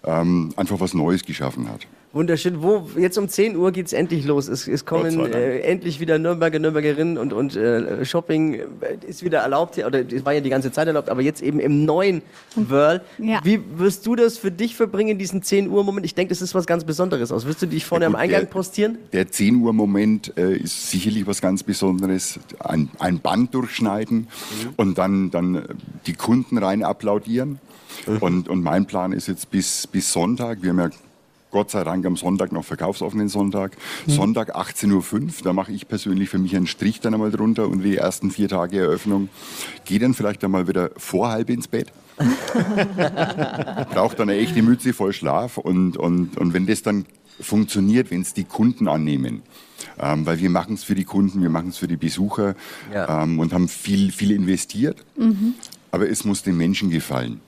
ähm, 0.04 0.52
einfach 0.56 0.80
was 0.80 0.92
Neues 0.92 1.24
geschaffen 1.24 1.68
hat. 1.68 1.86
Wunderschön. 2.16 2.62
Wo, 2.62 2.88
jetzt 2.96 3.18
um 3.18 3.28
10 3.28 3.56
Uhr 3.56 3.72
geht's 3.72 3.92
endlich 3.92 4.24
los. 4.24 4.48
Es, 4.48 4.66
es 4.66 4.86
kommen 4.86 5.20
äh, 5.34 5.58
endlich 5.58 6.00
wieder 6.00 6.18
Nürnberger, 6.18 6.58
Nürnbergerinnen 6.58 7.18
und, 7.18 7.34
und 7.34 7.54
äh, 7.56 8.06
Shopping 8.06 8.54
äh, 8.54 8.64
ist 9.06 9.22
wieder 9.22 9.40
erlaubt. 9.40 9.74
hier, 9.74 9.86
Oder 9.86 10.00
es 10.10 10.24
war 10.24 10.32
ja 10.32 10.40
die 10.40 10.48
ganze 10.48 10.72
Zeit 10.72 10.86
erlaubt, 10.86 11.10
aber 11.10 11.20
jetzt 11.20 11.42
eben 11.42 11.60
im 11.60 11.84
neuen 11.84 12.22
World. 12.54 13.02
Ja. 13.18 13.40
Wie 13.44 13.60
wirst 13.76 14.06
du 14.06 14.16
das 14.16 14.38
für 14.38 14.50
dich 14.50 14.74
verbringen, 14.76 15.18
diesen 15.18 15.42
10 15.42 15.68
Uhr 15.68 15.84
Moment? 15.84 16.06
Ich 16.06 16.14
denke, 16.14 16.30
das 16.30 16.40
ist 16.40 16.54
was 16.54 16.66
ganz 16.66 16.84
Besonderes 16.84 17.30
aus. 17.30 17.44
Wirst 17.46 17.60
du 17.60 17.66
dich 17.66 17.84
vorne 17.84 18.04
Ja, 18.04 18.06
am 18.06 18.12
gut, 18.14 18.22
Eingang 18.22 18.40
der- 18.40 18.46
postieren? 18.48 18.96
Der 19.12 19.28
10 19.30 19.56
Uhr 19.56 19.74
Moment 19.74 20.32
äh, 20.38 20.56
ist 20.56 20.90
sicherlich 20.90 21.26
was 21.26 21.42
ganz 21.42 21.64
Besonderes. 21.64 22.40
Ein, 22.60 22.88
ein 22.98 23.20
Band 23.20 23.52
durchschneiden 23.54 24.28
und 24.78 24.96
dann, 24.96 25.30
dann 25.30 25.64
die 26.06 26.14
Kunden 26.14 26.56
rein 26.56 26.82
applaudieren. 26.82 27.58
Und, 28.20 28.48
und 28.48 28.62
mein 28.62 28.86
Plan 28.86 29.12
ist 29.12 29.28
jetzt 29.28 29.50
bis, 29.50 29.86
bis 29.86 30.12
Sonntag, 30.12 30.62
wir 30.62 30.70
haben 30.70 30.78
ja 30.78 30.90
Gott 31.50 31.70
sei 31.70 31.84
Dank 31.84 32.04
am 32.04 32.16
Sonntag 32.16 32.52
noch 32.52 32.64
verkaufsoffenen 32.64 33.28
Sonntag. 33.28 33.76
Sonntag 34.06 34.56
18.05 34.56 35.14
Uhr, 35.14 35.30
da 35.44 35.52
mache 35.52 35.72
ich 35.72 35.88
persönlich 35.88 36.28
für 36.28 36.38
mich 36.38 36.54
einen 36.56 36.66
Strich 36.66 37.00
dann 37.00 37.14
einmal 37.14 37.30
drunter 37.30 37.68
und 37.68 37.82
die 37.82 37.96
ersten 37.96 38.30
vier 38.30 38.48
Tage 38.48 38.78
Eröffnung. 38.80 39.28
Gehe 39.84 39.98
dann 39.98 40.14
vielleicht 40.14 40.42
einmal 40.44 40.68
wieder 40.68 40.90
vor 40.96 41.28
halb 41.30 41.48
ins 41.50 41.68
Bett 41.68 41.92
Braucht 43.90 44.18
dann 44.18 44.30
eine 44.30 44.38
echte 44.38 44.62
Mütze 44.62 44.92
voll 44.92 45.12
Schlaf 45.12 45.58
und, 45.58 45.96
und, 45.96 46.36
und 46.38 46.54
wenn 46.54 46.66
das 46.66 46.82
dann 46.82 47.06
funktioniert, 47.40 48.10
wenn 48.10 48.22
es 48.22 48.32
die 48.34 48.44
Kunden 48.44 48.88
annehmen, 48.88 49.42
ähm, 49.98 50.24
weil 50.24 50.38
wir 50.40 50.48
machen 50.50 50.74
es 50.74 50.84
für 50.84 50.94
die 50.94 51.04
Kunden, 51.04 51.42
wir 51.42 51.50
machen 51.50 51.68
es 51.68 51.76
für 51.76 51.88
die 51.88 51.96
Besucher 51.96 52.54
Ja. 52.92 53.22
ähm, 53.22 53.38
und 53.38 53.52
haben 53.52 53.68
viel, 53.68 54.10
viel 54.12 54.30
investiert, 54.30 55.04
aber 55.90 56.08
es 56.08 56.24
muss 56.24 56.42
den 56.42 56.56
Menschen 56.56 56.90
gefallen. 56.90 57.40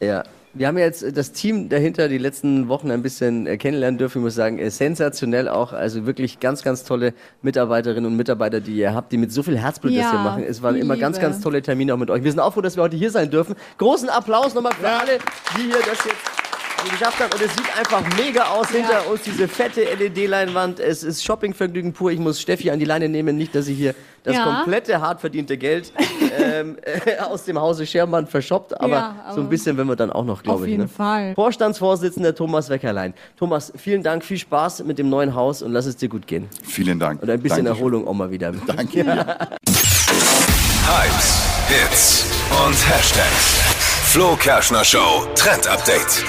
Ja. 0.00 0.24
Wir 0.56 0.68
haben 0.68 0.78
jetzt 0.78 1.04
das 1.16 1.32
Team 1.32 1.68
dahinter 1.68 2.06
die 2.08 2.18
letzten 2.18 2.68
Wochen 2.68 2.92
ein 2.92 3.02
bisschen 3.02 3.46
äh, 3.48 3.56
kennenlernen 3.56 3.98
dürfen. 3.98 4.18
Ich 4.18 4.22
muss 4.24 4.36
sagen, 4.36 4.60
äh, 4.60 4.70
sensationell 4.70 5.48
auch. 5.48 5.72
Also 5.72 6.06
wirklich 6.06 6.38
ganz, 6.38 6.62
ganz 6.62 6.84
tolle 6.84 7.12
Mitarbeiterinnen 7.42 8.06
und 8.06 8.16
Mitarbeiter, 8.16 8.60
die 8.60 8.76
ihr 8.76 8.94
habt, 8.94 9.10
die 9.10 9.16
mit 9.16 9.32
so 9.32 9.42
viel 9.42 9.58
Herzblut 9.58 9.92
das 9.92 10.02
Ja, 10.02 10.10
hier 10.12 10.20
machen. 10.20 10.44
Es 10.44 10.62
waren 10.62 10.76
immer 10.76 10.96
ganz, 10.96 11.16
Liebe. 11.16 11.28
ganz 11.28 11.42
tolle 11.42 11.60
Termine 11.60 11.92
auch 11.94 11.98
mit 11.98 12.08
euch. 12.08 12.22
Wir 12.22 12.30
sind 12.30 12.38
auch 12.38 12.54
froh, 12.54 12.60
dass 12.60 12.76
wir 12.76 12.84
heute 12.84 12.96
hier 12.96 13.10
sein 13.10 13.30
dürfen. 13.30 13.56
Großen 13.78 14.08
Applaus 14.08 14.54
nochmal 14.54 14.74
für 14.74 14.88
alle, 14.88 15.18
die 15.58 15.62
hier 15.62 15.72
das 15.74 16.04
jetzt 16.04 16.88
geschafft 16.90 17.18
haben. 17.18 17.32
Und 17.32 17.42
es 17.42 17.52
sieht 17.56 17.76
einfach 17.76 18.02
mega 18.16 18.44
aus 18.44 18.70
hinter 18.70 19.10
uns, 19.10 19.22
diese 19.22 19.48
fette 19.48 19.80
LED-Leinwand. 19.82 20.78
Es 20.78 21.02
ist 21.02 21.24
Shoppingvergnügen 21.24 21.94
pur. 21.94 22.12
Ich 22.12 22.20
muss 22.20 22.40
Steffi 22.40 22.70
an 22.70 22.78
die 22.78 22.84
Leine 22.84 23.08
nehmen, 23.08 23.36
nicht, 23.36 23.54
dass 23.56 23.64
sie 23.66 23.74
hier 23.74 23.94
das 24.22 24.36
Ja. 24.36 24.44
komplette 24.44 25.00
hart 25.00 25.20
verdiente 25.20 25.56
Geld 25.58 25.92
ähm, 26.38 26.76
äh, 26.82 27.18
aus 27.22 27.44
dem 27.44 27.60
Hause 27.60 27.86
Schermann 27.86 28.26
verschoppt. 28.26 28.80
Aber, 28.80 28.88
Ja, 28.88 29.14
so 29.30 29.34
ein 29.36 29.40
aber- 29.40 29.48
bisschen, 29.50 29.76
wenn 29.76 29.86
wir 29.86 29.96
dann 29.96 30.10
auch 30.12 30.24
noch, 30.24 30.42
glaube 30.42 30.58
Auf 30.60 30.64
ich. 30.64 30.70
jeden 30.70 30.82
ne? 30.84 30.88
Fall. 30.88 31.34
Vorstandsvorsitzender 31.34 32.34
Thomas 32.34 32.68
Weckerlein. 32.68 33.14
Thomas, 33.38 33.72
vielen 33.76 34.02
Dank, 34.02 34.24
viel 34.24 34.38
Spaß 34.38 34.84
mit 34.84 34.98
dem 34.98 35.08
neuen 35.08 35.34
Haus 35.34 35.62
und 35.62 35.72
lass 35.72 35.86
es 35.86 35.96
dir 35.96 36.08
gut 36.08 36.26
gehen. 36.26 36.48
Vielen 36.62 36.98
Dank. 36.98 37.22
Und 37.22 37.30
ein 37.30 37.40
bisschen 37.40 37.64
Dankeschön. 37.64 37.76
Erholung 37.76 38.08
auch 38.08 38.14
mal 38.14 38.30
wieder. 38.30 38.52
Danke. 38.66 39.04
Hypes, 40.86 41.42
Hits 41.68 42.24
und 42.66 42.74
Hashtags. 42.88 43.60
Flo 44.12 44.36
Kerschner 44.36 44.84
Show 44.84 45.26
Trend 45.34 45.66
Update. 45.66 46.22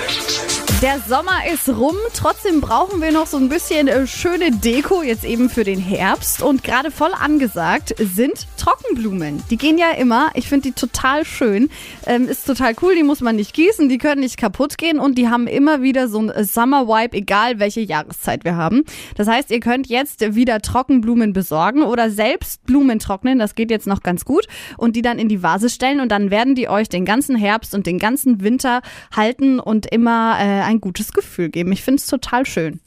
Der 0.82 1.00
Sommer 1.08 1.40
ist 1.54 1.70
rum, 1.70 1.96
trotzdem 2.14 2.60
brauchen 2.62 3.02
wir 3.02 3.12
noch 3.12 3.28
so 3.28 3.38
ein 3.38 3.48
bisschen 3.48 3.88
äh, 3.88 4.06
schöne 4.08 4.52
Deko 4.52 5.04
jetzt 5.04 5.24
eben 5.24 5.50
für 5.50 5.64
den 5.64 5.80
Herbst 5.80 6.42
und 6.42 6.64
gerade 6.64 6.92
voll 6.92 7.12
angesagt 7.18 7.96
sind 7.98 8.46
Trockenblumen. 8.66 9.44
Die 9.52 9.58
gehen 9.58 9.78
ja 9.78 9.92
immer, 9.92 10.32
ich 10.34 10.50
finde 10.50 10.70
die 10.70 10.72
total 10.72 11.24
schön, 11.24 11.70
ähm, 12.08 12.28
ist 12.28 12.48
total 12.48 12.74
cool, 12.82 12.96
die 12.96 13.04
muss 13.04 13.22
man 13.22 13.36
nicht 13.36 13.54
gießen, 13.54 13.90
die 13.90 14.00
können 14.00 14.22
nicht 14.22 14.38
kaputt 14.38 14.80
gehen 14.80 14.98
und 14.98 15.20
die 15.20 15.30
haben 15.30 15.46
immer 15.46 15.84
wieder 15.84 16.08
so 16.08 16.20
ein 16.20 16.46
Summer 16.46 16.88
Vibe, 16.88 17.16
egal 17.16 17.60
welche 17.60 17.82
Jahreszeit 17.82 18.44
wir 18.44 18.56
haben. 18.56 18.84
Das 19.18 19.28
heißt, 19.28 19.52
ihr 19.52 19.60
könnt 19.60 19.86
jetzt 19.86 20.34
wieder 20.34 20.62
Trockenblumen 20.62 21.32
besorgen 21.32 21.84
oder 21.84 22.10
selbst 22.10 22.66
Blumen 22.66 22.98
trocknen, 22.98 23.38
das 23.38 23.54
geht 23.54 23.70
jetzt 23.70 23.86
noch 23.86 24.02
ganz 24.02 24.26
gut 24.26 24.48
und 24.78 24.96
die 24.96 25.04
dann 25.04 25.20
in 25.20 25.30
die 25.30 25.44
Vase 25.44 25.70
stellen 25.70 26.00
und 26.00 26.10
dann 26.10 26.32
werden 26.32 26.56
die 26.56 26.68
euch 26.68 26.90
den 26.90 27.06
ganzen 27.06 27.36
Herbst 27.36 27.76
und 27.76 27.86
den 27.86 28.00
ganzen 28.00 28.42
Winter 28.42 28.82
halten 29.16 29.60
und 29.60 29.86
immer 29.86 30.38
äh, 30.40 30.64
ein 30.64 30.82
gutes 30.82 31.14
Gefühl 31.14 31.50
geben. 31.50 31.72
Ich 31.72 31.84
finde 31.84 32.00
es 32.00 32.08
total 32.08 32.48
schön. 32.48 32.80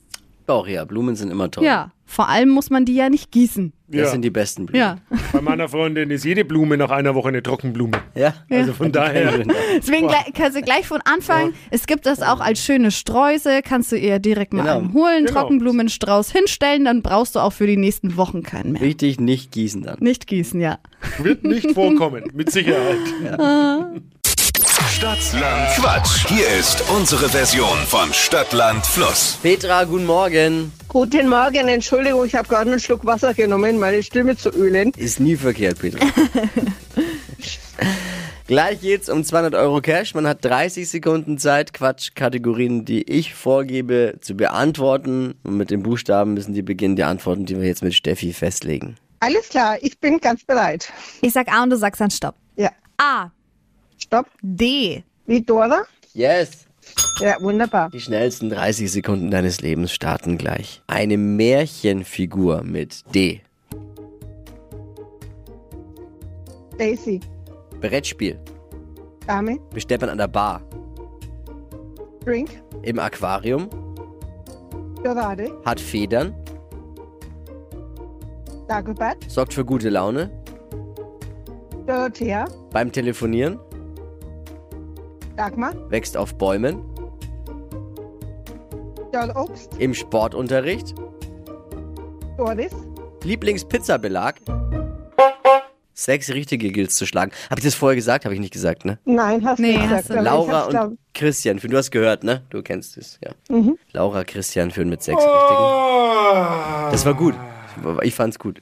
Auch 0.49 0.67
ja, 0.67 0.85
Blumen 0.87 1.15
sind 1.15 1.31
immer 1.31 1.51
toll. 1.51 1.65
Ja, 1.65 1.91
vor 2.07 2.29
allem 2.31 2.49
muss 2.49 2.71
man 2.71 2.87
die 2.87 2.95
ja 2.95 3.11
nicht 3.11 3.31
gießen. 3.31 3.73
Das 3.89 4.01
Ja. 4.01 4.07
sind 4.09 4.23
die 4.23 4.31
besten 4.31 4.65
Blumen. 4.67 4.81
Ja. 4.81 4.97
Bei 5.33 5.43
meiner 5.43 5.69
Freundin 5.69 6.11
ist 6.11 6.25
jede 6.25 6.45
Blume 6.45 6.79
nach 6.79 6.91
einer 6.91 7.15
Woche 7.15 7.29
eine 7.29 7.43
Trockenblume. 7.43 7.99
Ja. 8.15 8.33
Also 8.51 8.73
von 8.73 8.91
daher. 8.91 9.43
Deswegen 9.77 10.09
gleich, 10.09 10.33
kannst 10.35 10.57
du 10.57 10.63
gleich 10.63 10.87
von 10.87 11.01
Anfang, 11.05 11.53
es 11.71 11.87
gibt 11.87 12.07
das 12.07 12.23
auch 12.23 12.41
als 12.41 12.61
schöne 12.65 12.91
Sträuße, 12.91 13.61
kannst 13.63 13.93
du 13.93 13.97
ihr 13.97 14.19
direkt 14.21 14.55
mal 14.55 14.63
Genau. 14.63 14.79
einen 14.79 14.93
holen, 14.95 15.27
Genau. 15.27 15.41
Trockenblumenstrauß 15.41 16.33
hinstellen, 16.33 16.87
dann 16.87 17.03
brauchst 17.03 17.37
du 17.37 17.41
auch 17.41 17.53
für 17.53 17.67
die 17.67 17.77
nächsten 17.77 18.17
Wochen 18.17 18.43
keinen 18.43 18.73
mehr. 18.73 18.81
Richtig 18.83 19.21
nicht 19.21 19.53
gießen 19.53 19.83
dann. 19.83 19.99
Nicht 20.01 20.27
gießen, 20.27 20.61
ja. 20.61 20.79
Wird 21.19 21.45
nicht 21.45 21.71
vorkommen, 21.75 22.25
mit 22.35 22.51
Sicherheit. 22.51 22.97
Stadtland 24.89 25.69
Quatsch. 25.77 26.27
Hier 26.29 26.49
ist 26.59 26.83
unsere 26.91 27.29
Version 27.29 27.77
von 27.87 28.13
Stadtland 28.13 28.85
Fluss. 28.87 29.39
Petra, 29.43 29.85
guten 29.85 30.07
Morgen. 30.07 30.73
Guten 30.89 31.29
Morgen, 31.29 31.69
Entschuldigung, 31.69 32.25
ich 32.25 32.35
habe 32.35 32.49
gerade 32.49 32.71
einen 32.71 32.81
Schluck 32.81 33.05
Wasser 33.05 33.35
genommen, 33.35 33.79
meine 33.79 34.03
Stimme 34.03 34.37
zu 34.37 34.49
ölen. 34.49 34.93
Ist 34.97 35.21
nie 35.21 35.37
verkehrt, 35.37 35.79
Petra. 35.79 36.07
Gleich 38.47 38.81
geht's 38.81 39.11
um 39.11 39.23
200 39.23 39.55
Euro 39.55 39.83
Cash. 39.83 40.15
Man 40.15 40.27
hat 40.27 40.43
30 40.43 40.89
Sekunden 40.89 41.37
Zeit, 41.37 41.75
Quatschkategorien, 41.75 42.87
die 42.87 43.03
ich 43.03 43.35
vorgebe, 43.35 44.15
zu 44.23 44.37
beantworten. 44.37 45.35
Und 45.45 45.59
mit 45.59 45.71
den 45.71 45.83
Buchstaben 45.83 46.33
müssen 46.33 46.55
die 46.55 46.63
beginnen, 46.63 46.97
die 46.97 47.05
Antworten, 47.05 47.45
die 47.45 47.61
wir 47.61 47.69
jetzt 47.69 47.83
mit 47.83 47.95
Steffi 47.95 48.33
festlegen. 48.33 48.97
Alles 49.21 49.51
klar, 49.51 49.77
ich 49.83 49.99
bin 50.01 50.19
ganz 50.19 50.45
bereit. 50.45 50.91
Ich 51.21 51.35
sag 51.35 51.53
A 51.53 51.63
und 51.63 51.71
du 51.71 51.77
sagst 51.77 52.01
dann 52.01 52.11
Stopp. 52.11 52.37
Ja, 52.57 52.71
A, 52.97 53.31
stopp. 53.99 54.27
D, 54.43 55.03
Wie 55.27 55.43
Dora? 55.43 55.83
Yes. 56.15 56.67
Ja, 57.21 57.37
wunderbar. 57.41 57.91
Die 57.91 58.01
schnellsten 58.01 58.49
30 58.49 58.91
Sekunden 58.91 59.31
deines 59.31 59.61
Lebens 59.61 59.93
starten 59.93 60.39
gleich. 60.39 60.81
Eine 60.87 61.19
Märchenfigur 61.19 62.63
mit 62.63 63.05
D. 63.15 63.41
Daisy, 66.79 67.21
Brettspiel. 67.81 68.39
Dame, 69.27 69.59
Bestellt 69.75 70.01
man 70.01 70.11
an 70.11 70.19
der 70.19 70.29
Bar. 70.29 70.63
Drink, 72.25 72.51
Im 72.83 72.99
Aquarium. 72.99 73.69
Dorade, 75.03 75.51
Hat 75.65 75.81
Federn. 75.81 76.35
Dagobert, 78.69 79.19
Sorgt 79.29 79.55
für 79.55 79.65
gute 79.65 79.89
Laune. 79.91 80.31
Dorothea, 81.87 82.45
Beim 82.73 82.93
Telefonieren. 82.93 83.59
Dagmar, 85.39 85.73
Wächst 85.89 86.17
auf 86.17 86.35
Bäumen. 86.37 86.83
Dollobst, 89.13 89.71
Im 89.79 89.95
Sportunterricht. 89.95 90.97
Doris, 92.37 92.73
Lieblingspizzabelag. 93.23 94.35
Sechs 95.95 96.29
richtige 96.31 96.73
gilt's 96.73 96.97
zu 96.97 97.07
schlagen. 97.07 97.31
Habe 97.51 97.61
ich 97.61 97.65
das 97.65 97.77
vorher 97.77 97.95
gesagt? 97.95 98.25
Habe 98.25 98.35
ich 98.35 98.41
nicht 98.41 98.53
gesagt, 98.53 98.85
ne? 98.85 98.99
Nein, 99.05 99.45
hast 99.45 99.61
Nee, 99.61 99.75
du 99.75 99.89
hast 99.89 100.09
gesagt. 100.09 100.25
Laura 100.25 100.65
und 100.65 100.99
Christian. 101.15 101.59
Du 101.59 101.77
hast 101.77 101.93
gehört, 101.93 102.25
ne? 102.25 102.43
Du 102.51 102.61
kennst 102.63 102.97
es, 102.97 103.21
ja. 103.25 103.31
Mhm. 103.49 103.79
Laura, 103.93 104.25
Christian 104.25 104.73
führen 104.73 104.89
mit 104.89 105.05
sechs 105.05 105.23
richtigen. 105.23 106.91
Das 106.91 107.07
war 107.07 107.15
gut. 107.15 107.35
Ich 108.03 108.15
fand's 108.15 108.41
gut. 108.41 108.61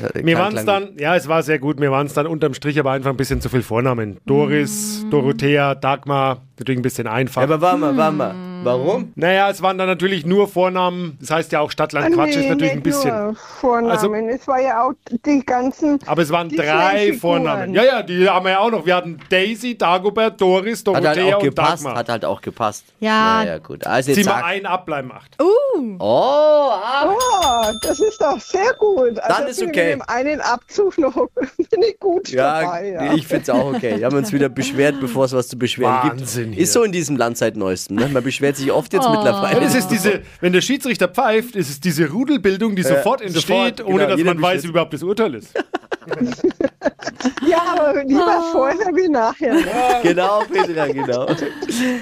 Ja, 0.00 0.22
Mir 0.22 0.38
waren 0.38 0.56
es 0.56 0.64
dann, 0.64 0.96
ja, 0.98 1.16
es 1.16 1.28
war 1.28 1.42
sehr 1.42 1.58
gut, 1.58 1.80
mir 1.80 1.90
waren 1.90 2.06
es 2.06 2.14
dann 2.14 2.26
unterm 2.26 2.54
Strich 2.54 2.78
aber 2.78 2.92
einfach 2.92 3.10
ein 3.10 3.16
bisschen 3.16 3.40
zu 3.40 3.48
viel 3.48 3.62
Vornamen. 3.62 4.18
Doris, 4.26 5.04
Dorothea, 5.10 5.74
Dagmar, 5.74 6.42
natürlich 6.58 6.78
ein 6.78 6.82
bisschen 6.82 7.06
einfach. 7.06 7.42
Ja, 7.42 7.48
aber 7.48 7.60
warte 7.60 7.78
mal, 7.78 7.96
warte 7.96 8.16
mal. 8.16 8.49
Warum? 8.64 9.12
naja, 9.16 9.50
es 9.50 9.62
waren 9.62 9.78
dann 9.78 9.86
natürlich 9.88 10.24
nur 10.26 10.48
Vornamen, 10.48 11.16
das 11.20 11.30
heißt 11.30 11.52
ja 11.52 11.60
auch 11.60 11.70
Stadtland 11.70 12.14
Quatsch 12.14 12.30
ist 12.30 12.36
Nee, 12.40 12.48
natürlich 12.50 12.72
ein 12.72 12.82
bisschen. 12.82 13.10
Nur 13.16 13.34
Vornamen. 13.36 13.90
Also- 13.92 14.14
es 14.14 14.46
war 14.48 14.60
ja 14.60 14.84
auch 14.84 14.92
die 15.24 15.44
ganzen. 15.44 15.98
Aber 16.06 16.22
es 16.22 16.30
waren 16.30 16.48
drei. 16.48 17.12
Vornamen. 17.14 17.74
Ja, 17.74 17.84
ja, 17.84 18.02
die 18.02 18.28
haben 18.28 18.44
wir 18.44 18.52
ja 18.52 18.58
auch 18.60 18.70
noch. 18.70 18.86
Wir 18.86 18.96
hatten 18.96 19.18
Daisy, 19.28 19.76
Dagobert, 19.76 20.40
Doris, 20.40 20.80
Hat 20.80 20.86
Dorothea 20.88 21.10
halt 21.24 21.34
auch 21.34 21.38
und 21.38 21.44
gepasst. 21.44 21.84
Dagmar. 21.84 21.96
Hat 21.98 22.08
halt 22.08 22.24
auch 22.24 22.40
gepasst. 22.40 22.84
Ja. 23.00 23.44
Naja, 23.44 23.58
gut. 23.58 23.86
Also 23.86 24.12
Zieh 24.12 24.20
jetzt 24.20 24.26
mal 24.28 24.36
sag. 24.36 24.44
ein 24.44 24.66
ab, 24.66 24.86
bleiben 24.86 25.10
acht. 25.12 25.36
Oh, 25.40 25.98
ah. 26.00 27.14
Oh, 27.14 27.72
das 27.82 28.00
ist 28.00 28.20
doch 28.20 28.40
sehr 28.40 28.72
gut. 28.78 29.18
Also 29.18 29.34
Dann 29.42 29.48
ist 29.48 29.62
okay. 29.62 29.96
Mit 29.96 30.00
dem 30.00 30.02
einen 30.08 30.40
Abzug 30.40 30.98
noch 30.98 31.14
bin 31.34 31.82
ich 31.82 31.98
gut 32.00 32.28
Ja, 32.30 32.60
dabei. 32.62 32.88
Ja. 32.90 33.12
ich 33.14 33.26
find's 33.26 33.48
auch 33.50 33.74
okay. 33.74 33.98
Wir 33.98 34.06
haben 34.06 34.16
uns 34.16 34.32
wieder 34.32 34.48
beschwert, 34.48 34.96
bevor 35.00 35.24
es 35.26 35.32
was 35.32 35.48
zu 35.48 35.58
beschweren 35.58 35.92
Wahnsinn 36.10 36.44
gibt. 36.44 36.54
hier. 36.56 36.62
Ist 36.64 36.72
so 36.72 36.82
in 36.84 36.92
diesem 36.92 37.16
Land 37.16 37.38
seit 37.38 37.56
neuestem. 37.56 37.96
Ne? 37.96 38.08
Man 38.08 38.22
beschwert 38.22 38.49
sich 38.56 38.72
oft 38.72 38.92
jetzt 38.92 39.08
mittlerweile. 39.08 39.58
Ja, 39.58 39.60
das 39.60 39.74
ist 39.74 39.88
diese, 39.88 40.22
wenn 40.40 40.52
der 40.52 40.60
Schiedsrichter 40.60 41.08
pfeift, 41.08 41.56
ist 41.56 41.70
es 41.70 41.80
diese 41.80 42.10
Rudelbildung, 42.10 42.76
die 42.76 42.82
sofort 42.82 43.20
entsteht, 43.20 43.78
sofort, 43.78 43.84
ohne 43.84 44.04
genau, 44.04 44.16
dass 44.16 44.24
man 44.24 44.42
weiß, 44.42 44.52
beschwert 44.52 44.64
wie 44.64 44.68
überhaupt 44.68 44.92
das 44.94 45.02
Urteil 45.02 45.34
ist. 45.34 45.54
ja, 47.46 47.58
aber 47.76 48.04
lieber 48.04 48.42
vorher 48.52 48.86
wie 48.94 49.08
nachher. 49.08 49.54
Ne? 49.54 49.66
Genau, 50.02 50.42
Petra, 50.50 50.86
genau. 50.86 51.26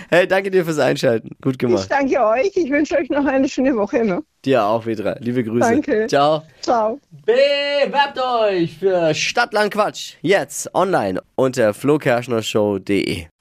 Hey, 0.08 0.26
danke 0.26 0.50
dir 0.50 0.64
fürs 0.64 0.78
Einschalten. 0.78 1.30
Gut 1.40 1.54
Ich 1.54 1.58
gemacht. 1.58 1.90
danke 1.90 2.20
euch. 2.24 2.50
Ich 2.54 2.70
wünsche 2.70 2.96
euch 2.96 3.08
noch 3.11 3.24
eine 3.24 3.48
schöne 3.48 3.76
Woche. 3.76 4.04
Ne? 4.04 4.22
Dir 4.44 4.64
auch, 4.64 4.84
Petra. 4.84 5.16
Liebe 5.20 5.42
Grüße. 5.42 5.68
Danke. 5.68 6.06
Ciao. 6.06 6.42
Ciao. 6.61 7.00
Bewerbt 7.24 8.18
euch 8.20 8.78
für 8.78 9.14
Stadtland 9.14 9.72
Quatsch. 9.72 10.14
Jetzt 10.22 10.74
online 10.74 11.20
unter 11.34 11.74
flokerschnershow.de. 11.74 13.26